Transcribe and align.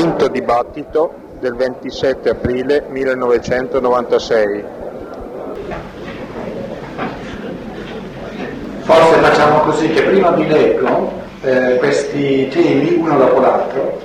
Quinto 0.00 0.28
dibattito 0.28 1.12
del 1.40 1.54
27 1.54 2.30
aprile 2.30 2.86
1996. 2.88 4.64
Forse 8.78 9.18
facciamo 9.20 9.58
così 9.58 9.90
che 9.90 10.00
prima 10.04 10.30
vi 10.30 10.46
leggo 10.46 11.12
eh, 11.42 11.76
questi 11.76 12.48
temi 12.48 12.94
uno 12.94 13.18
dopo 13.18 13.40
l'altro, 13.40 14.00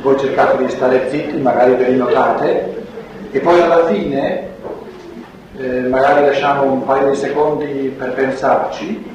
voi 0.00 0.16
cercate 0.16 0.64
di 0.64 0.70
stare 0.70 1.10
zitti, 1.10 1.38
magari 1.38 1.74
ve 1.74 1.88
li 1.88 1.96
notate, 1.96 2.84
e 3.32 3.40
poi 3.40 3.60
alla 3.60 3.86
fine 3.86 4.48
eh, 5.56 5.80
magari 5.88 6.26
lasciamo 6.26 6.70
un 6.70 6.84
paio 6.84 7.10
di 7.10 7.16
secondi 7.16 7.92
per 7.98 8.12
pensarci. 8.12 9.09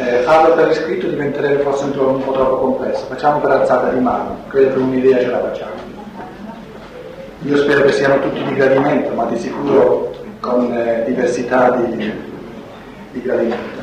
Eh, 0.00 0.22
farlo 0.22 0.54
per 0.54 0.68
iscritto 0.68 1.08
diventerebbe 1.08 1.64
forse 1.64 1.84
un, 1.84 1.98
un 1.98 2.24
po' 2.24 2.30
troppo 2.30 2.58
complesso, 2.58 3.04
facciamo 3.06 3.40
per 3.40 3.50
alzata 3.50 3.88
di 3.88 3.98
mano, 3.98 4.36
credo 4.46 4.74
che 4.74 4.78
un'idea 4.78 5.18
ce 5.18 5.26
la 5.26 5.40
facciamo. 5.40 5.72
Io 7.42 7.56
spero 7.56 7.82
che 7.82 7.90
siano 7.90 8.20
tutti 8.20 8.40
di 8.40 8.54
gradimento, 8.54 9.12
ma 9.14 9.24
di 9.24 9.36
sicuro 9.36 10.12
con 10.38 10.72
eh, 10.72 11.02
diversità 11.04 11.70
di, 11.70 12.12
di 13.10 13.22
gradimento. 13.22 13.80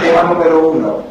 Tema 0.00 0.22
numero 0.22 0.70
uno. 0.70 1.04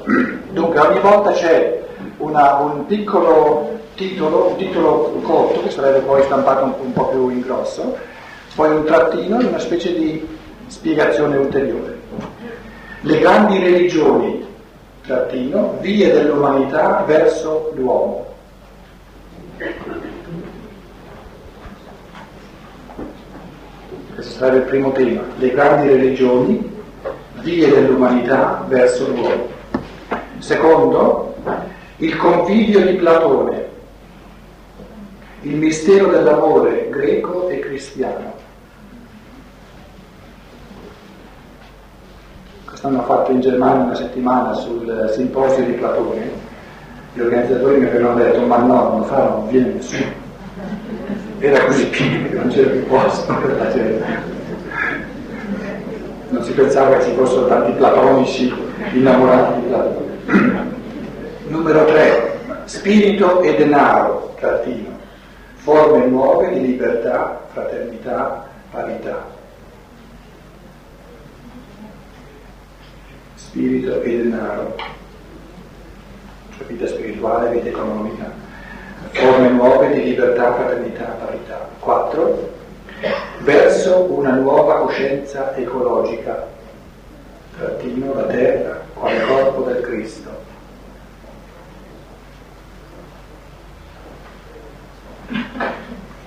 Dunque 0.50 0.80
ogni 0.80 1.00
volta 1.00 1.32
c'è 1.34 1.84
una, 2.18 2.56
un 2.56 2.88
piccolo 2.88 3.78
titolo, 3.94 4.48
un 4.50 4.56
titolo 4.56 5.20
corto 5.22 5.62
che 5.62 5.70
sarebbe 5.70 6.00
poi 6.00 6.24
stampato 6.24 6.64
un, 6.64 6.74
un 6.82 6.94
po' 6.94 7.10
più 7.10 7.30
in 7.30 7.42
grosso, 7.42 7.96
poi 8.56 8.72
un 8.72 8.86
trattino 8.86 9.40
e 9.40 9.46
una 9.46 9.60
specie 9.60 9.94
di 9.94 10.28
spiegazione 10.66 11.38
ulteriore. 11.38 11.97
Le 13.02 13.20
grandi 13.20 13.60
religioni, 13.60 14.46
trattino, 15.06 15.78
vie 15.82 16.12
dell'umanità 16.12 17.04
verso 17.06 17.72
l'uomo. 17.76 18.26
Questo 24.16 24.34
sarebbe 24.34 24.58
il 24.58 24.64
primo 24.64 24.92
tema. 24.94 25.22
Le 25.38 25.52
grandi 25.52 25.88
religioni, 25.90 26.76
vie 27.42 27.70
dell'umanità 27.70 28.66
verso 28.68 29.08
l'uomo. 29.08 29.48
Secondo, 30.40 31.36
il 31.98 32.18
convivio 32.18 32.82
di 32.82 32.94
Platone, 32.94 33.66
il 35.42 35.56
mistero 35.56 36.08
dell'amore 36.08 36.90
greco 36.90 37.48
e 37.50 37.60
cristiano. 37.60 38.37
Quest'anno 42.80 43.06
fatto 43.06 43.32
in 43.32 43.42
Germania 43.42 43.86
una 43.86 43.96
settimana 43.96 44.54
sul 44.54 45.12
simposio 45.16 45.64
di 45.64 45.72
Platone, 45.72 46.30
gli 47.12 47.20
organizzatori 47.22 47.80
mi 47.80 47.88
avevano 47.88 48.20
detto 48.20 48.46
ma 48.46 48.58
no, 48.58 48.90
non 48.90 49.04
farò, 49.06 49.38
non 49.38 49.48
viene 49.48 49.74
nessuno. 49.74 50.06
Era 51.40 51.66
così 51.66 51.88
pieno 51.88 52.30
che 52.30 52.36
non 52.36 52.48
c'era 52.50 52.70
più 52.70 52.86
posto 52.86 53.34
per 53.34 53.58
la 53.58 53.72
gente. 53.72 54.06
Non 56.30 56.44
si 56.44 56.52
pensava 56.52 56.98
che 56.98 57.06
ci 57.06 57.16
fossero 57.16 57.48
tanti 57.48 57.72
platonici 57.72 58.54
innamorati 58.94 59.60
di 59.60 59.68
Platone. 59.70 60.76
Numero 61.48 61.84
3, 61.84 62.40
spirito 62.66 63.42
e 63.42 63.56
denaro, 63.56 64.36
trattino 64.38 64.96
forme 65.56 66.06
nuove 66.06 66.52
di 66.52 66.62
libertà, 66.62 67.42
fraternità, 67.52 68.46
parità. 68.70 69.37
Spirito 73.58 74.04
e 74.04 74.18
denaro, 74.18 74.76
cioè 76.56 76.68
vita 76.68 76.86
spirituale, 76.86 77.50
vita 77.50 77.70
economica, 77.70 78.32
forme 79.14 79.50
nuove 79.50 79.94
di 79.94 80.04
libertà, 80.04 80.54
fraternità, 80.54 81.06
parità. 81.26 81.68
4. 81.80 82.54
Verso 83.40 84.04
una 84.12 84.36
nuova 84.36 84.82
coscienza 84.82 85.56
ecologica, 85.56 86.46
trattino 87.58 88.14
la 88.14 88.26
terra 88.26 88.80
quale 88.94 89.22
corpo 89.22 89.64
del 89.64 89.82
Cristo. 89.82 90.30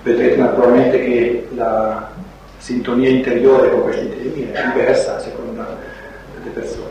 Vedrete 0.03 0.35
naturalmente 0.35 0.99
che 0.99 1.47
la 1.55 2.11
sintonia 2.57 3.07
interiore 3.07 3.71
con 3.71 3.83
questi 3.83 4.09
temi 4.09 4.51
è 4.51 4.65
diversa 4.73 5.15
a 5.15 5.19
seconda 5.19 5.77
delle 6.35 6.49
persone. 6.49 6.90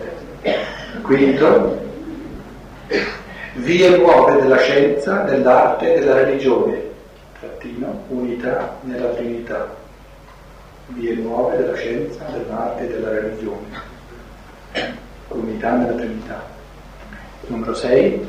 Quinto, 1.02 1.78
vie 3.56 3.96
nuove 3.96 4.40
della 4.40 4.56
scienza, 4.58 5.22
dell'arte 5.22 5.94
e 5.94 5.98
della 5.98 6.22
religione. 6.22 6.82
Trattino, 7.38 8.04
unità 8.08 8.76
nella 8.82 9.08
Trinità. 9.08 9.76
Vie 10.88 11.14
nuove 11.14 11.56
della 11.58 11.76
scienza, 11.76 12.24
dell'arte 12.32 12.84
e 12.84 12.88
della 12.88 13.10
religione. 13.10 13.68
Unità 15.28 15.72
nella 15.72 15.92
Trinità. 15.92 16.42
Numero 17.46 17.74
6. 17.74 18.26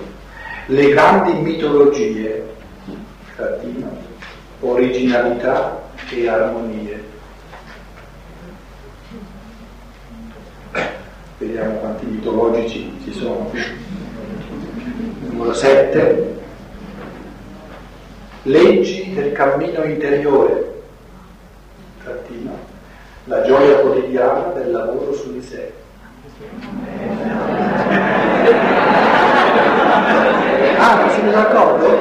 Le 0.68 0.90
grandi 0.90 1.34
mitologie. 1.34 2.46
Trattino, 3.36 3.90
originalità 4.60 5.82
e 6.10 6.28
armonie. 6.28 7.11
Quanti 12.02 12.06
mitologici 12.18 13.00
ci 13.04 13.14
sono. 13.14 13.52
Numero 15.20 15.54
7. 15.54 16.40
Leggi 18.44 19.14
del 19.14 19.32
cammino 19.34 19.84
interiore. 19.84 20.82
Trattino. 22.04 22.58
La 23.26 23.44
gioia 23.44 23.78
quotidiana 23.78 24.52
del 24.54 24.72
lavoro 24.72 25.14
su 25.14 25.32
di 25.32 25.42
sé. 25.44 25.72
Ah, 30.78 30.96
non 30.96 31.10
siete 31.12 31.30
d'accordo? 31.30 31.98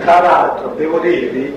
Tra 0.00 0.20
l'altro, 0.20 0.74
devo 0.76 0.98
dirvi, 1.00 1.54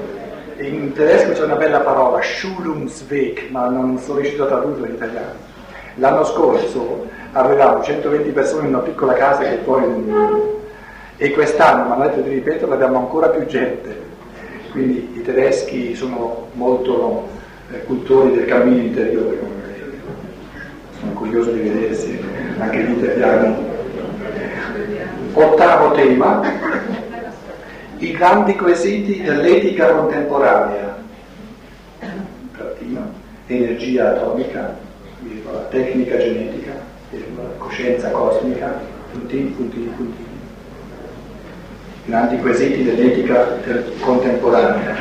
in 0.58 0.89
tedesco 1.00 1.32
c'è 1.32 1.44
una 1.46 1.56
bella 1.56 1.80
parola, 1.80 2.22
Schulungsweg, 2.22 3.50
ma 3.52 3.70
non 3.70 3.98
sono 4.00 4.20
riuscito 4.20 4.44
a 4.44 4.48
tradurla 4.48 4.88
in 4.88 4.94
italiano. 4.96 5.48
L'anno 5.96 6.26
scorso 6.26 7.08
avevamo 7.32 7.82
120 7.82 8.30
persone 8.32 8.68
in 8.68 8.76
una 8.76 8.84
piccola 8.84 9.14
casa 9.14 9.44
che 9.44 9.56
poi... 9.56 10.14
E 11.22 11.32
quest'anno, 11.32 11.96
ma 11.96 12.06
detto 12.06 12.22
di 12.22 12.30
ripeto, 12.30 12.72
abbiamo 12.72 12.98
ancora 12.98 13.30
più 13.30 13.46
gente. 13.46 14.08
Quindi 14.72 15.12
i 15.16 15.22
tedeschi 15.22 15.96
sono 15.96 16.48
molto 16.54 17.28
eh, 17.72 17.84
cultori 17.86 18.34
del 18.36 18.46
cammino 18.46 18.82
interiore. 18.82 19.40
Sono 21.00 21.12
curioso 21.14 21.52
di 21.52 21.60
vedersi 21.60 22.20
anche 22.58 22.84
gli 22.84 22.98
italiani. 22.98 23.56
Ottavo 25.34 25.92
tema, 25.94 26.42
i 27.98 28.12
grandi 28.12 28.56
quesiti 28.56 29.22
dell'etica 29.22 29.92
contemporanea, 29.92 30.89
energia 33.50 34.12
atomica, 34.12 34.78
virgola, 35.22 35.60
tecnica 35.72 36.18
genetica, 36.18 36.72
virgola, 37.10 37.50
coscienza 37.58 38.10
cosmica, 38.12 38.80
puntini, 39.12 39.50
puntini, 39.50 39.88
puntini. 39.88 40.28
Grandi 42.06 42.38
quesiti 42.38 42.84
dell'etica 42.84 43.58
contemporanea. 44.02 44.96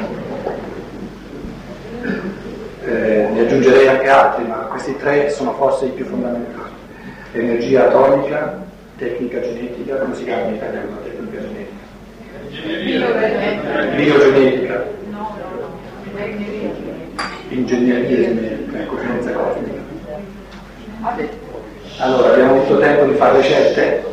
Eh, 2.84 3.28
ne 3.32 3.40
aggiungerei 3.40 3.86
anche 3.86 4.08
altri, 4.08 4.46
ma 4.46 4.56
questi 4.70 4.96
tre 4.96 5.28
sono 5.28 5.52
forse 5.52 5.86
i 5.86 5.90
più 5.90 6.06
fondamentali. 6.06 6.70
Energia 7.32 7.88
atomica, 7.88 8.64
tecnica 8.96 9.40
genetica, 9.40 9.96
come 9.96 10.14
si 10.14 10.24
chiama 10.24 10.46
in 10.48 10.54
italiano 10.54 10.90
la 10.90 11.02
tecnica 11.02 11.38
genetica? 11.40 11.76
Biogenetica. 13.94 14.96
Ingegneria 17.50 18.08
genetica, 18.08 18.84
coscienza 18.86 19.32
cosmica. 19.32 19.86
Allora, 21.98 22.32
abbiamo 22.32 22.50
avuto 22.52 22.78
tempo 22.78 23.04
di 23.04 23.14
fare 23.14 23.36
le 23.38 23.42
scelte? 23.42 24.04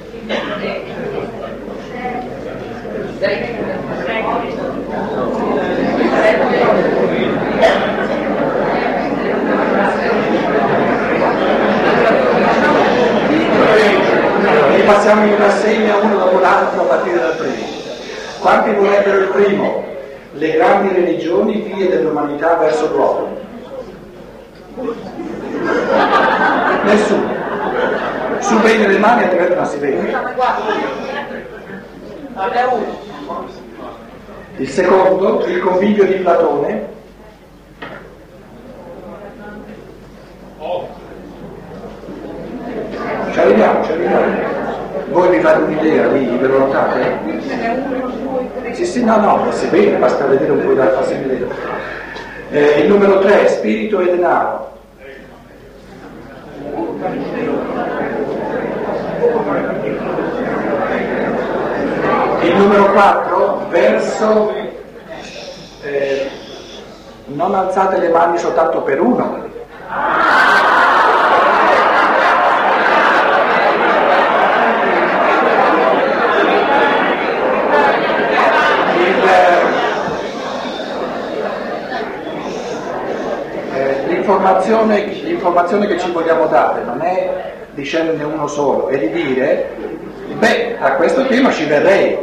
Allora, 14.48 14.84
passiamo 14.86 15.26
in 15.26 15.38
rassegna 15.38 15.96
uno 15.98 16.18
dopo 16.18 16.40
l'altro 16.40 16.82
a 16.82 16.86
partire 16.86 17.20
dal 17.20 17.36
primo. 17.36 17.68
Quanti 18.40 18.74
vorrebbero 18.74 19.18
il 19.18 19.28
primo? 19.28 19.95
Le 20.38 20.52
grandi 20.52 20.90
religioni, 20.90 21.62
vie 21.62 21.88
dell'umanità 21.88 22.56
verso 22.56 22.92
l'uomo. 22.92 23.38
Nessuno. 26.84 27.34
Su 28.40 28.60
bene 28.60 28.88
le 28.88 28.98
mani 28.98 29.24
altrimenti 29.24 29.56
non 29.56 29.66
si 29.66 29.78
vede. 29.78 30.14
Il 34.58 34.70
secondo, 34.70 35.46
il 35.46 35.60
convivio 35.62 36.06
di 36.06 36.14
Platone. 36.16 36.94
Ci 43.32 43.40
arriviamo, 43.40 43.84
ci 43.86 43.92
arriviamo. 43.92 44.85
Voi 45.10 45.30
vi 45.30 45.40
fate 45.40 45.62
un'idea 45.63 46.07
lì, 46.07 46.38
ve 46.38 46.48
lo 46.48 46.57
notate? 46.60 47.19
Sì, 48.72 48.86
sì, 48.86 49.04
no, 49.04 49.18
no, 49.18 49.52
si 49.52 49.68
vede, 49.68 49.98
basta 49.98 50.25
vedere 50.25 50.52
un 50.52 50.66
po' 50.66 50.74
da 50.74 50.90
farsi 50.92 51.16
vedere. 51.16 51.48
Eh, 52.50 52.81
il 52.81 52.90
numero 52.90 53.19
3, 53.19 53.48
spirito 53.48 54.00
e 54.00 54.06
denaro. 54.06 54.74
Il 62.42 62.56
numero 62.58 62.92
4, 62.92 63.68
verso 63.69 64.54
eh, 65.81 66.30
non 67.25 67.54
alzate 67.54 67.98
le 67.98 68.10
mani 68.10 68.38
soltanto 68.38 68.81
per 68.81 69.00
uno. 69.00 69.44
L'informazione, 84.25 85.06
l'informazione 85.06 85.86
che 85.86 86.00
ci 86.00 86.10
vogliamo 86.10 86.48
dare 86.48 86.81
non 86.83 87.00
è 87.01 87.54
di 87.75 87.83
sceglierne 87.83 88.24
uno 88.24 88.48
solo, 88.48 88.88
è 88.88 88.98
di 88.98 89.12
dire, 89.12 89.69
beh, 90.39 90.77
a 90.80 90.94
questo 90.94 91.27
tema 91.27 91.51
ci 91.51 91.66
verrei. 91.66 92.18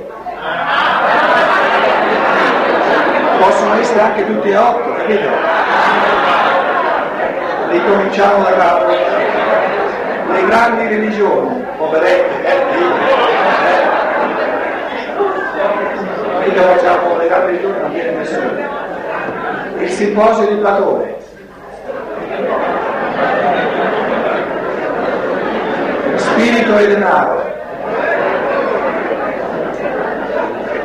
Possono 3.39 3.75
essere 3.75 4.01
anche 4.01 4.27
tutti 4.27 4.49
e 4.49 4.57
otto, 4.57 4.95
capito? 4.95 5.29
Ricominciamo 7.69 8.43
da 8.43 8.53
capo. 8.57 8.87
Le 10.33 10.47
grandi 10.47 10.87
religioni, 10.89 11.65
poverette, 11.77 12.45
eh. 12.45 12.61
Mica 16.45 16.63
facciamo 16.63 17.17
le 17.17 17.29
grandi 17.29 17.47
religioni, 17.53 17.81
non 17.81 17.93
viene 17.93 18.11
nessuno. 18.11 18.51
Il 19.79 19.91
simposio 19.91 20.47
di 20.47 20.55
Platone, 20.57 21.22
spirito 26.53 26.77
e 26.77 26.87
denaro. 26.87 27.51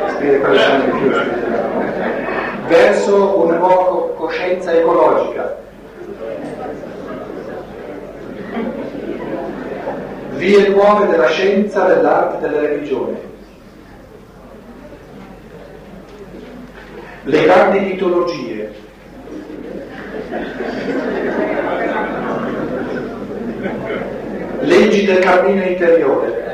Spirito 0.08 0.50
di 0.50 0.90
più, 0.98 1.10
verso 2.66 3.44
una 3.44 3.56
nuova 3.56 4.14
coscienza 4.14 4.72
ecologica. 4.72 5.56
Vie 10.30 10.68
nuove 10.68 11.06
della 11.08 11.28
scienza, 11.28 11.84
dell'arte 11.84 12.36
e 12.36 12.48
della 12.48 12.60
religione. 12.60 13.26
Le 17.24 17.42
grandi 17.42 17.80
mitologie, 17.80 18.72
leggi 24.60 25.04
del 25.04 25.17
cammino 25.28 25.62
interiore. 25.62 26.46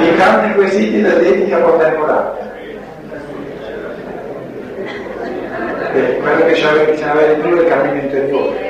I 0.00 0.14
grandi 0.16 0.54
quesiti 0.54 1.02
dell'etica 1.02 1.58
contemporanea. 1.58 2.48
Beh, 5.92 6.16
quello 6.18 6.44
che 6.46 6.52
c'aveva, 6.52 6.84
che 6.84 6.94
c'aveva 6.94 7.32
di 7.34 7.40
più 7.40 7.56
è 7.56 7.60
il 7.60 7.68
cammino 7.68 8.00
interiore. 8.00 8.68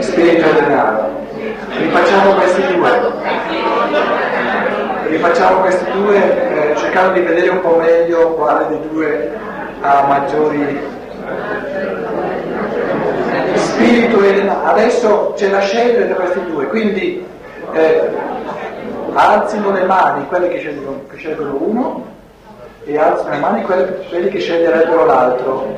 Spirito 0.00 0.46
e 0.46 0.52
denaro. 0.54 1.26
Rifacciamo 1.78 2.34
questi 2.34 2.59
due. 2.59 2.59
Rifacciamo 5.20 5.60
questi 5.60 5.84
due 5.92 6.70
eh, 6.72 6.76
cercando 6.76 7.12
di 7.12 7.20
vedere 7.20 7.50
un 7.50 7.60
po' 7.60 7.76
meglio 7.76 8.30
quale 8.36 8.68
dei 8.68 8.88
due 8.88 9.30
ha 9.82 10.06
maggiori 10.06 10.80
spirito 13.52 14.24
e. 14.24 14.48
Adesso 14.64 15.34
c'è 15.36 15.50
la 15.50 15.60
scelta 15.60 16.06
tra 16.06 16.24
questi 16.24 16.50
due, 16.50 16.66
quindi 16.68 17.22
eh, 17.74 18.10
alzino 19.12 19.70
le 19.72 19.84
mani 19.84 20.26
quelli 20.26 20.48
che 20.48 20.58
scelgono, 20.58 21.02
che 21.10 21.16
scelgono 21.18 21.54
uno 21.60 22.06
e 22.84 22.96
alzano 22.96 23.28
le 23.28 23.38
mani 23.40 23.62
quelli, 23.64 23.92
quelli 24.08 24.28
che 24.30 24.38
sceglierebbero 24.38 25.04
l'altro. 25.04 25.76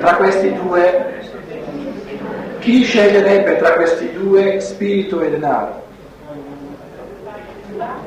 Tra 0.00 0.16
questi 0.16 0.52
due, 0.52 1.14
chi 2.58 2.82
sceglierebbe 2.82 3.56
tra 3.56 3.70
questi 3.74 4.12
due 4.12 4.58
spirito 4.58 5.20
e 5.20 5.30
denaro? 5.30 5.89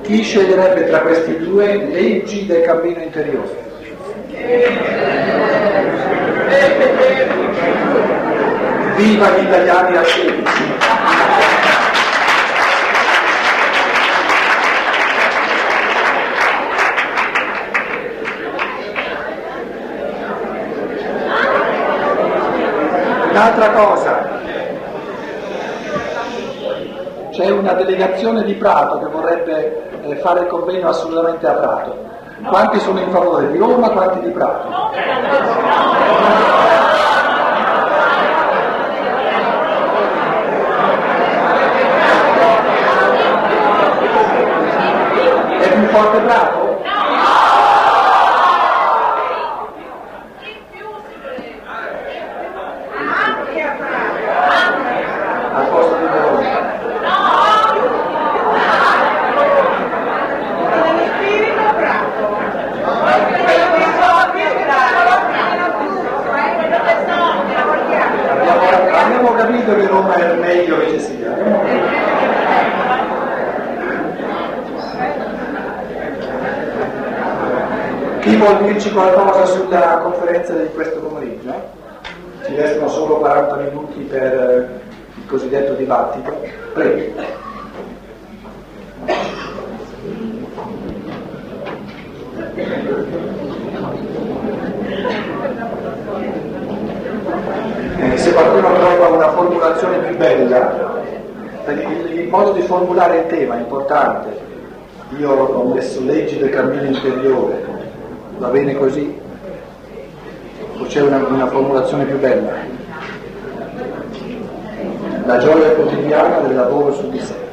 Chi 0.02 0.22
sceglierebbe 0.22 0.88
tra 0.88 1.00
questi 1.00 1.38
due 1.38 1.76
leggi 1.76 2.46
del 2.46 2.62
cammino 2.64 3.02
interiore? 3.02 3.72
Viva 8.96 9.30
gli 9.30 9.44
italiani 9.44 9.98
a 9.98 10.04
16! 10.04 10.74
Un'altra 23.30 23.72
cosa, 23.72 24.13
c'è 27.34 27.50
una 27.50 27.74
delegazione 27.74 28.44
di 28.44 28.54
Prato 28.54 29.00
che 29.00 29.08
vorrebbe 29.08 30.02
eh, 30.04 30.16
fare 30.18 30.42
il 30.42 30.48
convegno 30.48 30.88
assolutamente 30.90 31.48
a 31.48 31.54
Prato. 31.54 31.98
Quanti 32.48 32.80
sono 32.80 33.00
in 33.00 33.10
favore 33.10 33.52
di 33.52 33.58
Roma, 33.58 33.90
quanti 33.90 34.20
di 34.20 34.30
Prato? 34.30 34.92
È 45.60 45.74
più 45.74 45.88
forte 45.88 46.20
Prato? 46.20 46.62
Al 55.56 55.68
posto 55.70 55.96
di 55.98 56.06
Verona. 56.06 56.72
Abbiamo, 68.34 68.98
abbiamo 68.98 69.34
capito 69.34 69.76
che 69.76 69.88
Roma 69.88 70.16
è 70.16 70.32
il 70.32 70.40
meglio 70.40 70.78
che 70.80 70.90
ci 70.90 71.00
sia. 71.00 71.34
Chi 78.20 78.33
vuol 78.44 78.64
dirci 78.64 78.92
qualcosa 78.92 79.46
sulla 79.46 80.00
conferenza 80.04 80.54
di 80.54 80.68
questo 80.74 81.00
pomeriggio? 81.00 81.54
Ci 82.46 82.56
restano 82.56 82.90
solo 82.90 83.18
40 83.18 83.56
minuti 83.56 84.02
per 84.02 84.34
eh, 84.34 84.82
il 85.16 85.26
cosiddetto 85.28 85.74
dibattito. 85.74 86.42
Prego. 86.74 87.42
Eh, 97.98 98.18
se 98.18 98.34
qualcuno 98.34 98.74
trova 98.74 99.08
una 99.08 99.30
formulazione 99.30 99.98
più 100.00 100.18
bella, 100.18 101.02
il, 101.68 102.20
il 102.20 102.28
modo 102.28 102.52
di 102.52 102.62
formulare 102.62 103.20
il 103.20 103.28
tema 103.28 103.56
è 103.56 103.60
importante. 103.60 104.52
Io 105.18 105.32
ho 105.32 105.74
messo 105.74 106.04
leggi 106.04 106.38
del 106.40 106.50
cammino 106.50 106.84
interiore, 106.84 107.73
va 108.38 108.48
bene 108.50 108.76
così? 108.76 109.20
O 110.78 110.86
c'è 110.86 111.02
una, 111.02 111.18
una 111.18 111.48
formulazione 111.48 112.06
più 112.06 112.20
bella? 112.20 112.52
La 115.26 115.38
gioia 115.38 115.70
quotidiana 115.72 116.40
del 116.40 116.56
lavoro 116.56 116.94
su 116.94 117.10
di 117.10 117.20
sé. 117.20 117.44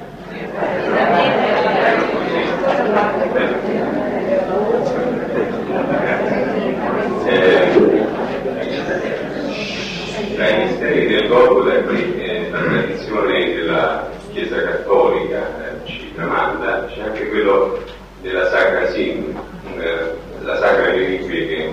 ricordo 11.31 11.61
da 11.63 11.75
qui 11.83 12.21
eh, 12.21 12.51
la 12.51 12.59
tradizione 12.59 13.55
della 13.55 14.09
Chiesa 14.33 14.63
Cattolica 14.63 15.39
eh, 15.39 15.87
ci 15.87 16.13
tramanda, 16.13 16.87
c'è 16.87 17.03
anche 17.03 17.29
quello 17.29 17.79
della 18.21 18.51
Sacra 18.51 18.91
Sin, 18.91 19.33
eh, 19.79 20.17
la 20.43 20.57
Sacra 20.57 20.87
Reliquia 20.87 21.47
che 21.47 21.71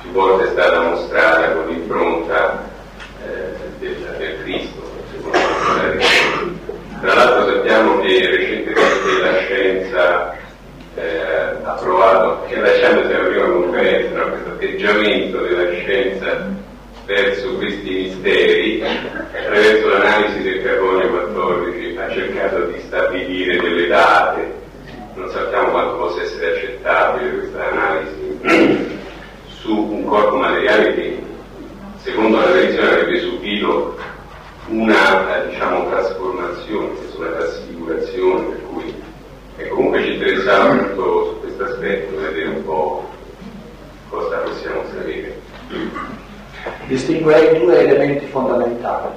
più 0.00 0.10
volte 0.10 0.48
è 0.48 0.50
stata 0.50 0.80
mostrata 0.80 1.52
con 1.52 1.68
l'impronta 1.68 2.68
eh, 3.24 3.54
del, 3.78 4.14
del, 4.18 4.42
Cristo. 4.42 4.80
Tra 7.00 7.14
l'altro 7.14 7.54
sappiamo 7.54 8.00
che 8.00 8.26
recentemente 8.26 9.20
la 9.20 9.36
scienza 9.38 10.36
eh, 10.96 11.56
ha 11.62 11.72
provato, 11.80 12.44
che 12.48 12.56
lasciandosi 12.56 13.12
la 13.12 13.18
prima 13.18 13.46
conferenza, 13.46 14.24
no, 14.82 14.98
questo 14.98 14.98
atteggiamento 14.98 15.38
della 15.38 15.70
scienza 15.72 16.60
verso 17.06 17.56
questi 17.56 17.90
misteri, 17.90 18.82
attraverso 18.82 19.88
l'analisi 19.88 20.42
del 20.42 20.62
carbonio 20.62 21.10
14 21.10 21.96
ha 21.96 22.10
cercato 22.10 22.60
di 22.66 22.80
stabilire 22.80 23.60
delle 23.60 23.86
date, 23.88 24.54
non 25.14 25.28
sappiamo 25.30 25.70
quanto 25.70 25.96
possa 25.96 26.22
essere 26.22 26.52
accettabile 26.52 27.34
questa 27.34 27.70
analisi, 27.70 28.90
su 29.60 29.76
un 29.76 30.04
corpo 30.04 30.36
materiale 30.36 30.94
che 30.94 31.22
secondo 32.02 32.38
la 32.38 32.44
tradizione 32.44 32.88
avrebbe 32.88 33.20
subito 33.20 33.98
una 34.68 35.44
diciamo, 35.48 35.88
trasformazione, 35.90 36.90
una 37.16 37.28
trasfigurazione, 37.28 38.44
per 38.46 38.62
cui 38.62 38.94
e 39.56 39.68
comunque 39.68 40.02
ci 40.02 40.14
interessava 40.14 40.72
molto 40.72 41.24
su 41.26 41.40
questo 41.40 41.64
aspetto, 41.64 42.20
vedere 42.20 42.48
un 42.48 42.64
po' 42.64 43.06
cosa 44.08 44.36
possiamo 44.38 44.82
sapere 44.90 45.40
distinguerei 46.86 47.58
due 47.58 47.78
elementi 47.78 48.26
fondamentali. 48.26 49.08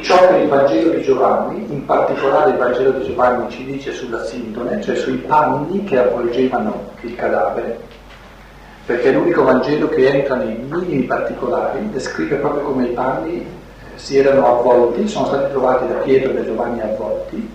Ciò 0.00 0.28
che 0.28 0.36
il 0.38 0.48
Vangelo 0.48 0.90
di 0.90 1.02
Giovanni, 1.02 1.66
in 1.70 1.84
particolare 1.84 2.50
il 2.50 2.56
Vangelo 2.56 2.90
di 2.92 3.04
Giovanni 3.06 3.50
ci 3.50 3.64
dice 3.80 3.94
sulla 3.94 4.22
sindone, 4.24 4.82
cioè 4.82 4.94
sui 4.94 5.16
panni 5.16 5.84
che 5.84 5.98
avvolgevano 5.98 6.90
il 7.00 7.14
cadavere, 7.14 7.80
perché 8.84 9.08
è 9.08 9.12
l'unico 9.12 9.42
Vangelo 9.42 9.88
che 9.88 10.06
entra 10.06 10.34
nei 10.34 10.54
minimi 10.54 11.04
particolari, 11.04 11.88
descrive 11.90 12.36
proprio 12.36 12.62
come 12.62 12.84
i 12.84 12.92
panni 12.92 13.46
si 13.94 14.18
erano 14.18 14.58
avvolti, 14.58 15.08
sono 15.08 15.26
stati 15.26 15.50
trovati 15.50 15.86
da 15.88 15.94
Pietro 15.94 16.30
e 16.30 16.34
da 16.34 16.44
Giovanni 16.44 16.80
avvolti, 16.82 17.50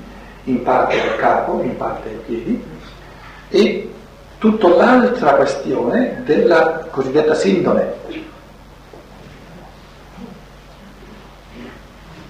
in 0.45 0.63
parte 0.63 0.95
del 0.95 1.15
capo, 1.17 1.61
in 1.61 1.77
parte 1.77 2.09
dei 2.09 2.19
piedi, 2.25 2.63
e 3.49 3.91
tutta 4.39 4.67
l'altra 4.67 5.35
questione 5.35 6.23
della 6.25 6.87
cosiddetta 6.89 7.35
sindone, 7.35 7.93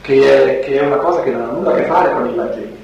che 0.02 0.60
è, 0.60 0.66
che 0.66 0.80
è 0.80 0.86
una 0.86 0.98
cosa 0.98 1.22
che 1.22 1.32
non 1.32 1.42
ha 1.42 1.52
nulla 1.52 1.72
a 1.72 1.75
che 1.75 1.86
fare 1.86 2.12
con 2.12 2.30
i 2.30 2.36
Vangeli. 2.36 2.75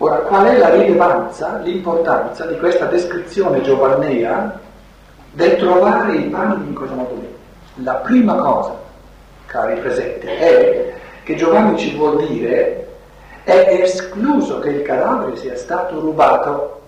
Ora, 0.00 0.16
qual 0.18 0.46
è 0.46 0.56
la 0.56 0.70
rilevanza, 0.70 1.58
l'importanza 1.58 2.46
di 2.46 2.56
questa 2.56 2.84
descrizione 2.84 3.62
giovannea 3.62 4.58
del 5.32 5.56
trovare 5.56 6.14
i 6.14 6.24
panni 6.24 6.68
in 6.68 6.74
questo 6.74 6.94
modo 6.94 7.14
lì? 7.14 7.34
La 7.82 7.94
prima 7.94 8.36
cosa, 8.36 8.76
cari 9.46 9.80
presenti, 9.80 10.26
è 10.26 10.94
che 11.24 11.34
Giovanni 11.34 11.76
ci 11.76 11.96
vuol 11.96 12.24
dire 12.26 12.86
è 13.42 13.80
escluso 13.82 14.60
che 14.60 14.68
il 14.68 14.82
cadavere 14.82 15.34
sia 15.36 15.56
stato 15.56 15.98
rubato, 15.98 16.80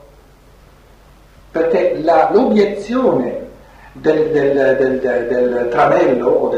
perché 1.51 1.99
la, 2.03 2.29
l'obiezione 2.31 3.49
del, 3.93 4.31
del, 4.31 4.77
del, 4.77 5.01
del, 5.01 5.69
tranello 5.71 6.29
o 6.29 6.49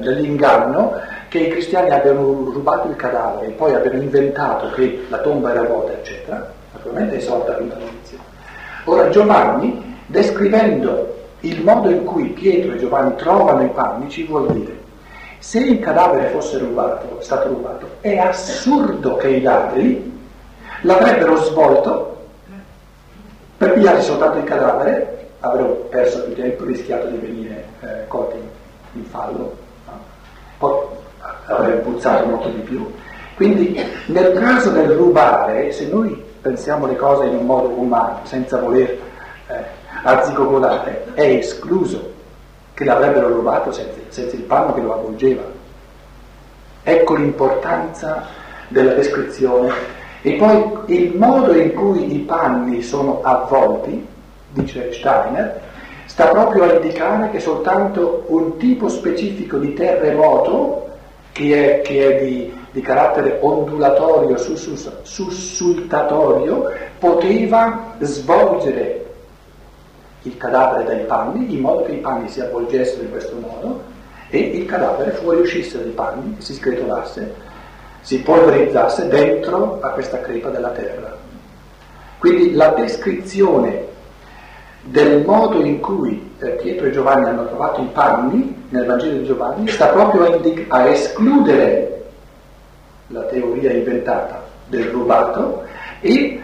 dell'inganno 0.00 0.92
che 1.34 1.40
i 1.40 1.48
cristiani 1.48 1.90
abbiano 1.90 2.48
rubato 2.52 2.86
il 2.86 2.94
cadavere 2.94 3.48
e 3.48 3.50
poi 3.50 3.74
abbiano 3.74 4.00
inventato 4.00 4.70
che 4.70 5.04
la 5.08 5.18
tomba 5.18 5.50
era 5.50 5.64
vuota, 5.64 5.90
eccetera, 5.90 6.48
naturalmente 6.72 7.16
è 7.16 7.18
sorta 7.18 7.54
tutta 7.54 7.74
l'inizio. 7.74 8.18
Ora 8.84 9.08
Giovanni, 9.08 9.98
descrivendo 10.06 11.12
il 11.40 11.60
modo 11.64 11.90
in 11.90 12.04
cui 12.04 12.28
Pietro 12.28 12.74
e 12.74 12.78
Giovanni 12.78 13.16
trovano 13.16 13.64
i 13.64 13.68
panni, 13.70 14.08
ci 14.10 14.22
vuol 14.22 14.46
dire, 14.52 14.78
se 15.38 15.58
il 15.58 15.80
cadavere 15.80 16.28
fosse 16.28 16.58
rubato, 16.58 17.20
stato 17.20 17.48
rubato, 17.48 17.88
è 18.00 18.16
assurdo 18.16 19.16
che 19.16 19.30
i 19.30 19.42
ladri 19.42 20.12
l'avrebbero 20.82 21.34
svolto 21.38 22.26
per 23.56 23.72
pigliare 23.72 24.00
soltanto 24.02 24.38
il 24.38 24.44
cadavere, 24.44 25.30
avrebbero 25.40 25.74
perso 25.90 26.22
più 26.26 26.34
tempo, 26.36 26.64
rischiato 26.64 27.08
di 27.08 27.16
venire 27.16 27.64
eh, 27.80 28.06
colti 28.06 28.36
in 28.92 29.04
fallo. 29.06 29.56
No? 29.86 31.02
Avrebbe 31.46 31.80
puzzato 31.80 32.26
molto 32.26 32.48
di 32.48 32.60
più. 32.60 32.92
Quindi 33.36 33.80
nel 34.06 34.32
caso 34.32 34.70
del 34.70 34.90
rubare, 34.90 35.72
se 35.72 35.88
noi 35.88 36.22
pensiamo 36.40 36.86
le 36.86 36.96
cose 36.96 37.26
in 37.26 37.36
un 37.36 37.46
modo 37.46 37.68
umano, 37.68 38.20
senza 38.22 38.60
voler 38.60 38.98
eh, 39.48 39.64
arzigogolare, 40.02 41.06
è 41.14 41.22
escluso 41.22 42.12
che 42.74 42.84
l'avrebbero 42.84 43.28
rubato 43.28 43.72
senza, 43.72 43.98
senza 44.08 44.36
il 44.36 44.42
panno 44.42 44.74
che 44.74 44.80
lo 44.80 44.94
avvolgeva. 44.94 45.42
Ecco 46.82 47.14
l'importanza 47.14 48.26
della 48.68 48.92
descrizione. 48.92 49.72
E 50.22 50.34
poi 50.34 50.78
il 50.86 51.16
modo 51.16 51.54
in 51.54 51.72
cui 51.74 52.14
i 52.14 52.18
panni 52.20 52.82
sono 52.82 53.20
avvolti, 53.22 54.06
dice 54.50 54.92
Steiner, 54.92 55.60
sta 56.06 56.26
proprio 56.28 56.64
a 56.64 56.74
indicare 56.74 57.30
che 57.30 57.40
soltanto 57.40 58.24
un 58.28 58.56
tipo 58.56 58.88
specifico 58.88 59.58
di 59.58 59.74
terremoto 59.74 60.83
che 61.34 61.80
è, 61.80 61.82
che 61.82 62.16
è 62.16 62.22
di, 62.22 62.50
di, 62.70 62.80
carattere 62.80 63.38
ondulatorio, 63.40 64.36
sussultatorio, 64.36 66.70
poteva 66.96 67.96
svolgere 67.98 69.04
il 70.22 70.36
cadavere 70.36 70.84
dai 70.84 71.04
panni 71.06 71.52
in 71.52 71.60
modo 71.60 71.82
che 71.82 71.90
i 71.90 71.98
panni 71.98 72.28
si 72.28 72.40
avvolgessero 72.40 73.02
in 73.02 73.10
questo 73.10 73.34
modo 73.34 73.82
e 74.30 74.38
il 74.38 74.64
cadavere 74.64 75.10
fuoriuscisse 75.10 75.82
dai 75.82 75.90
panni, 75.90 76.36
si 76.38 76.54
scretolasse, 76.54 77.34
si 78.00 78.20
polverizzasse 78.20 79.08
dentro 79.08 79.80
a 79.80 79.88
questa 79.88 80.20
crepa 80.20 80.50
della 80.50 80.70
terra. 80.70 81.16
Quindi 82.18 82.54
la 82.54 82.68
descrizione 82.68 83.88
del 84.84 85.24
modo 85.24 85.62
in 85.62 85.80
cui 85.80 86.32
eh, 86.38 86.48
Pietro 86.50 86.86
e 86.86 86.90
Giovanni 86.90 87.28
hanno 87.28 87.46
trovato 87.46 87.80
i 87.80 87.88
panni 87.92 88.66
nel 88.68 88.84
Vangelo 88.84 89.18
di 89.18 89.24
Giovanni 89.24 89.68
sta 89.68 89.86
proprio 89.88 90.24
a, 90.24 90.36
indic- 90.36 90.66
a 90.68 90.86
escludere 90.88 92.04
la 93.08 93.22
teoria 93.22 93.72
inventata 93.72 94.42
del 94.66 94.84
rubato 94.84 95.64
e 96.00 96.40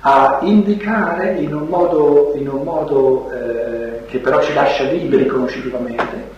a 0.00 0.38
indicare 0.42 1.34
in 1.38 1.54
un 1.54 1.66
modo, 1.68 2.32
in 2.36 2.48
un 2.48 2.62
modo 2.62 3.30
eh, 3.30 4.04
che 4.06 4.18
però 4.18 4.40
ci 4.40 4.52
lascia 4.54 4.84
liberi 4.84 5.26
conoscitivamente 5.26 6.34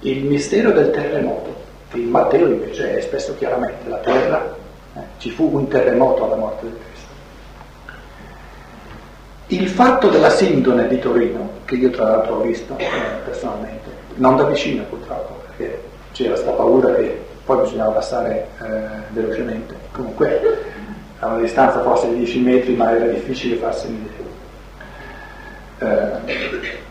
il 0.00 0.24
mistero 0.24 0.72
del 0.72 0.90
terremoto, 0.90 1.54
che 1.90 1.98
in 1.98 2.10
Matteo 2.10 2.46
invece 2.46 2.92
è 2.92 2.96
espresso 2.96 3.34
chiaramente, 3.36 3.88
la 3.88 3.96
terra, 3.98 4.54
eh, 4.94 5.00
ci 5.18 5.30
fu 5.30 5.50
un 5.52 5.68
terremoto 5.68 6.24
alla 6.24 6.36
morte 6.36 6.64
del 6.66 6.74
Cristo. 6.74 6.85
Il 9.48 9.68
fatto 9.68 10.08
della 10.08 10.30
sindone 10.30 10.88
di 10.88 10.98
Torino, 10.98 11.48
che 11.66 11.76
io 11.76 11.90
tra 11.90 12.10
l'altro 12.10 12.34
ho 12.34 12.40
visto 12.40 12.76
eh, 12.78 12.88
personalmente, 13.24 13.90
non 14.16 14.34
da 14.36 14.42
vicino 14.42 14.82
purtroppo, 14.84 15.40
perché 15.46 15.82
c'era 16.10 16.30
questa 16.30 16.50
paura 16.50 16.92
che 16.96 17.24
poi 17.44 17.62
bisognava 17.62 17.92
passare 17.92 18.48
eh, 18.60 18.64
velocemente, 19.10 19.76
comunque 19.92 20.40
a 21.20 21.28
una 21.28 21.38
distanza 21.38 21.80
forse 21.80 22.08
di 22.08 22.16
10 22.16 22.40
metri, 22.40 22.74
ma 22.74 22.90
era 22.90 23.06
difficile 23.06 23.54
farsi 23.54 23.86
un'idea. 23.86 24.24
Eh, 25.78 26.84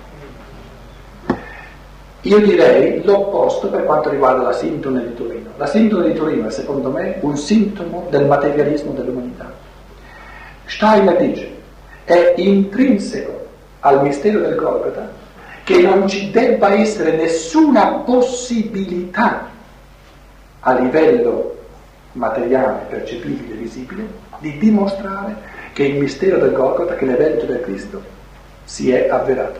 io 2.22 2.40
direi 2.40 3.04
l'opposto 3.04 3.68
per 3.68 3.84
quanto 3.84 4.10
riguarda 4.10 4.44
la 4.44 4.54
sindone 4.54 5.06
di 5.06 5.14
Torino. 5.14 5.50
La 5.58 5.68
sindone 5.68 6.08
di 6.08 6.14
Torino 6.14 6.48
è 6.48 6.52
secondo 6.52 6.90
me 6.90 7.18
un 7.20 7.36
sintomo 7.36 8.08
del 8.10 8.26
materialismo 8.26 8.94
dell'umanità. 8.94 9.52
Steiner 10.64 11.18
dice 11.18 11.55
è 12.06 12.34
intrinseco 12.38 13.48
al 13.82 14.02
mistero 14.02 14.40
del 14.40 14.56
Golgotha 14.56 15.24
che 15.64 15.82
non 15.82 16.08
ci 16.08 16.30
debba 16.30 16.74
essere 16.74 17.18
nessuna 17.18 17.88
possibilità 18.06 19.50
a 20.60 20.74
livello 20.74 21.58
materiale, 22.14 22.86
percepibile, 22.88 23.56
visibile, 23.56 24.08
di 24.40 24.58
dimostrare 24.58 25.36
che 25.74 25.84
il 25.84 26.00
mistero 26.00 26.38
del 26.38 26.54
Golgotha, 26.54 26.96
che 26.96 27.06
l'evento 27.06 27.46
del 27.46 27.62
Cristo, 27.62 28.02
si 28.64 28.92
è 28.92 29.10
avverato. 29.10 29.60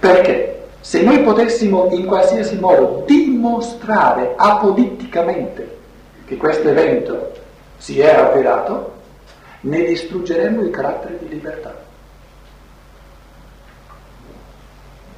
Perché 0.00 0.66
se 0.80 1.02
noi 1.02 1.20
potessimo 1.20 1.88
in 1.92 2.06
qualsiasi 2.06 2.56
modo 2.58 3.04
dimostrare 3.06 4.34
apoliticamente 4.36 5.76
che 6.26 6.36
questo 6.36 6.68
evento 6.68 7.32
si 7.76 8.00
è 8.00 8.14
avverato, 8.14 8.97
ne 9.60 9.84
distruggeremo 9.84 10.62
il 10.62 10.70
carattere 10.70 11.18
di 11.18 11.28
libertà. 11.28 11.86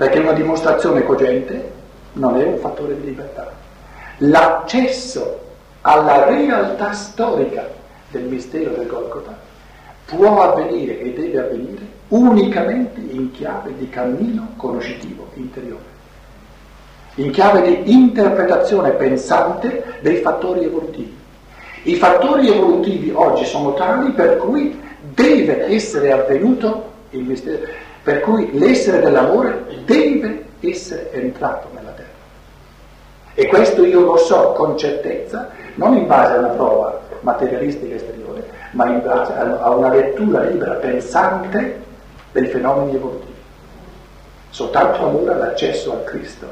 perché 0.01 0.19
una 0.19 0.33
dimostrazione 0.33 1.05
cogente 1.05 1.73
non 2.15 2.41
è 2.41 2.45
un 2.45 2.57
fattore 2.57 2.99
di 2.99 3.05
libertà. 3.05 3.53
L'accesso 4.17 5.41
alla 5.83 6.25
realtà 6.25 6.93
storica 6.93 7.69
del 8.11 8.23
mistero 8.23 8.71
del 8.71 8.87
Golgotha 8.87 9.37
può 10.07 10.41
avvenire 10.41 11.01
e 11.01 11.13
deve 11.13 11.39
avvenire 11.41 11.87
unicamente 12.09 12.99
in 12.99 13.31
chiave 13.33 13.77
di 13.77 13.91
cammino 13.91 14.55
conoscitivo 14.57 15.27
interiore, 15.35 15.85
in 17.17 17.31
chiave 17.31 17.61
di 17.61 17.93
interpretazione 17.93 18.93
pensante 18.93 19.99
dei 20.01 20.17
fattori 20.23 20.65
evolutivi. 20.65 21.20
I 21.83 21.97
fattori 21.97 22.49
evolutivi 22.49 23.11
oggi 23.15 23.45
sono 23.47 23.73
tali 23.73 24.11
per 24.11 24.37
cui 24.37 24.79
deve 25.01 25.67
essere 25.67 26.13
avvenuto 26.13 26.89
il 27.11 27.23
mistero, 27.23 27.67
per 28.03 28.21
cui 28.21 28.51
l'essere 28.59 29.01
dell'amore 29.01 29.65
deve 29.87 30.45
essere 30.61 31.11
entrato 31.13 31.69
nella 31.75 31.91
terra. 31.93 32.09
E 33.35 33.47
questo 33.47 33.85
io 33.85 34.01
lo 34.01 34.17
so 34.19 34.53
con 34.53 34.77
certezza, 34.77 35.49
non 35.77 35.97
in 35.97 36.07
base 36.07 36.35
a 36.35 36.39
una 36.39 36.49
prova 36.49 37.01
materialistica 37.21 37.95
esteriore, 37.95 38.47
ma 38.73 38.87
in 38.87 39.01
base 39.03 39.33
a 39.33 39.71
una 39.71 39.89
lettura 39.89 40.43
libera, 40.43 40.75
pensante 40.75 41.81
dei 42.33 42.47
fenomeni 42.47 42.95
evolutivi. 42.95 43.33
Soltanto 44.51 45.07
allora 45.07 45.35
l'accesso 45.35 45.93
al 45.93 46.05
Cristo 46.05 46.47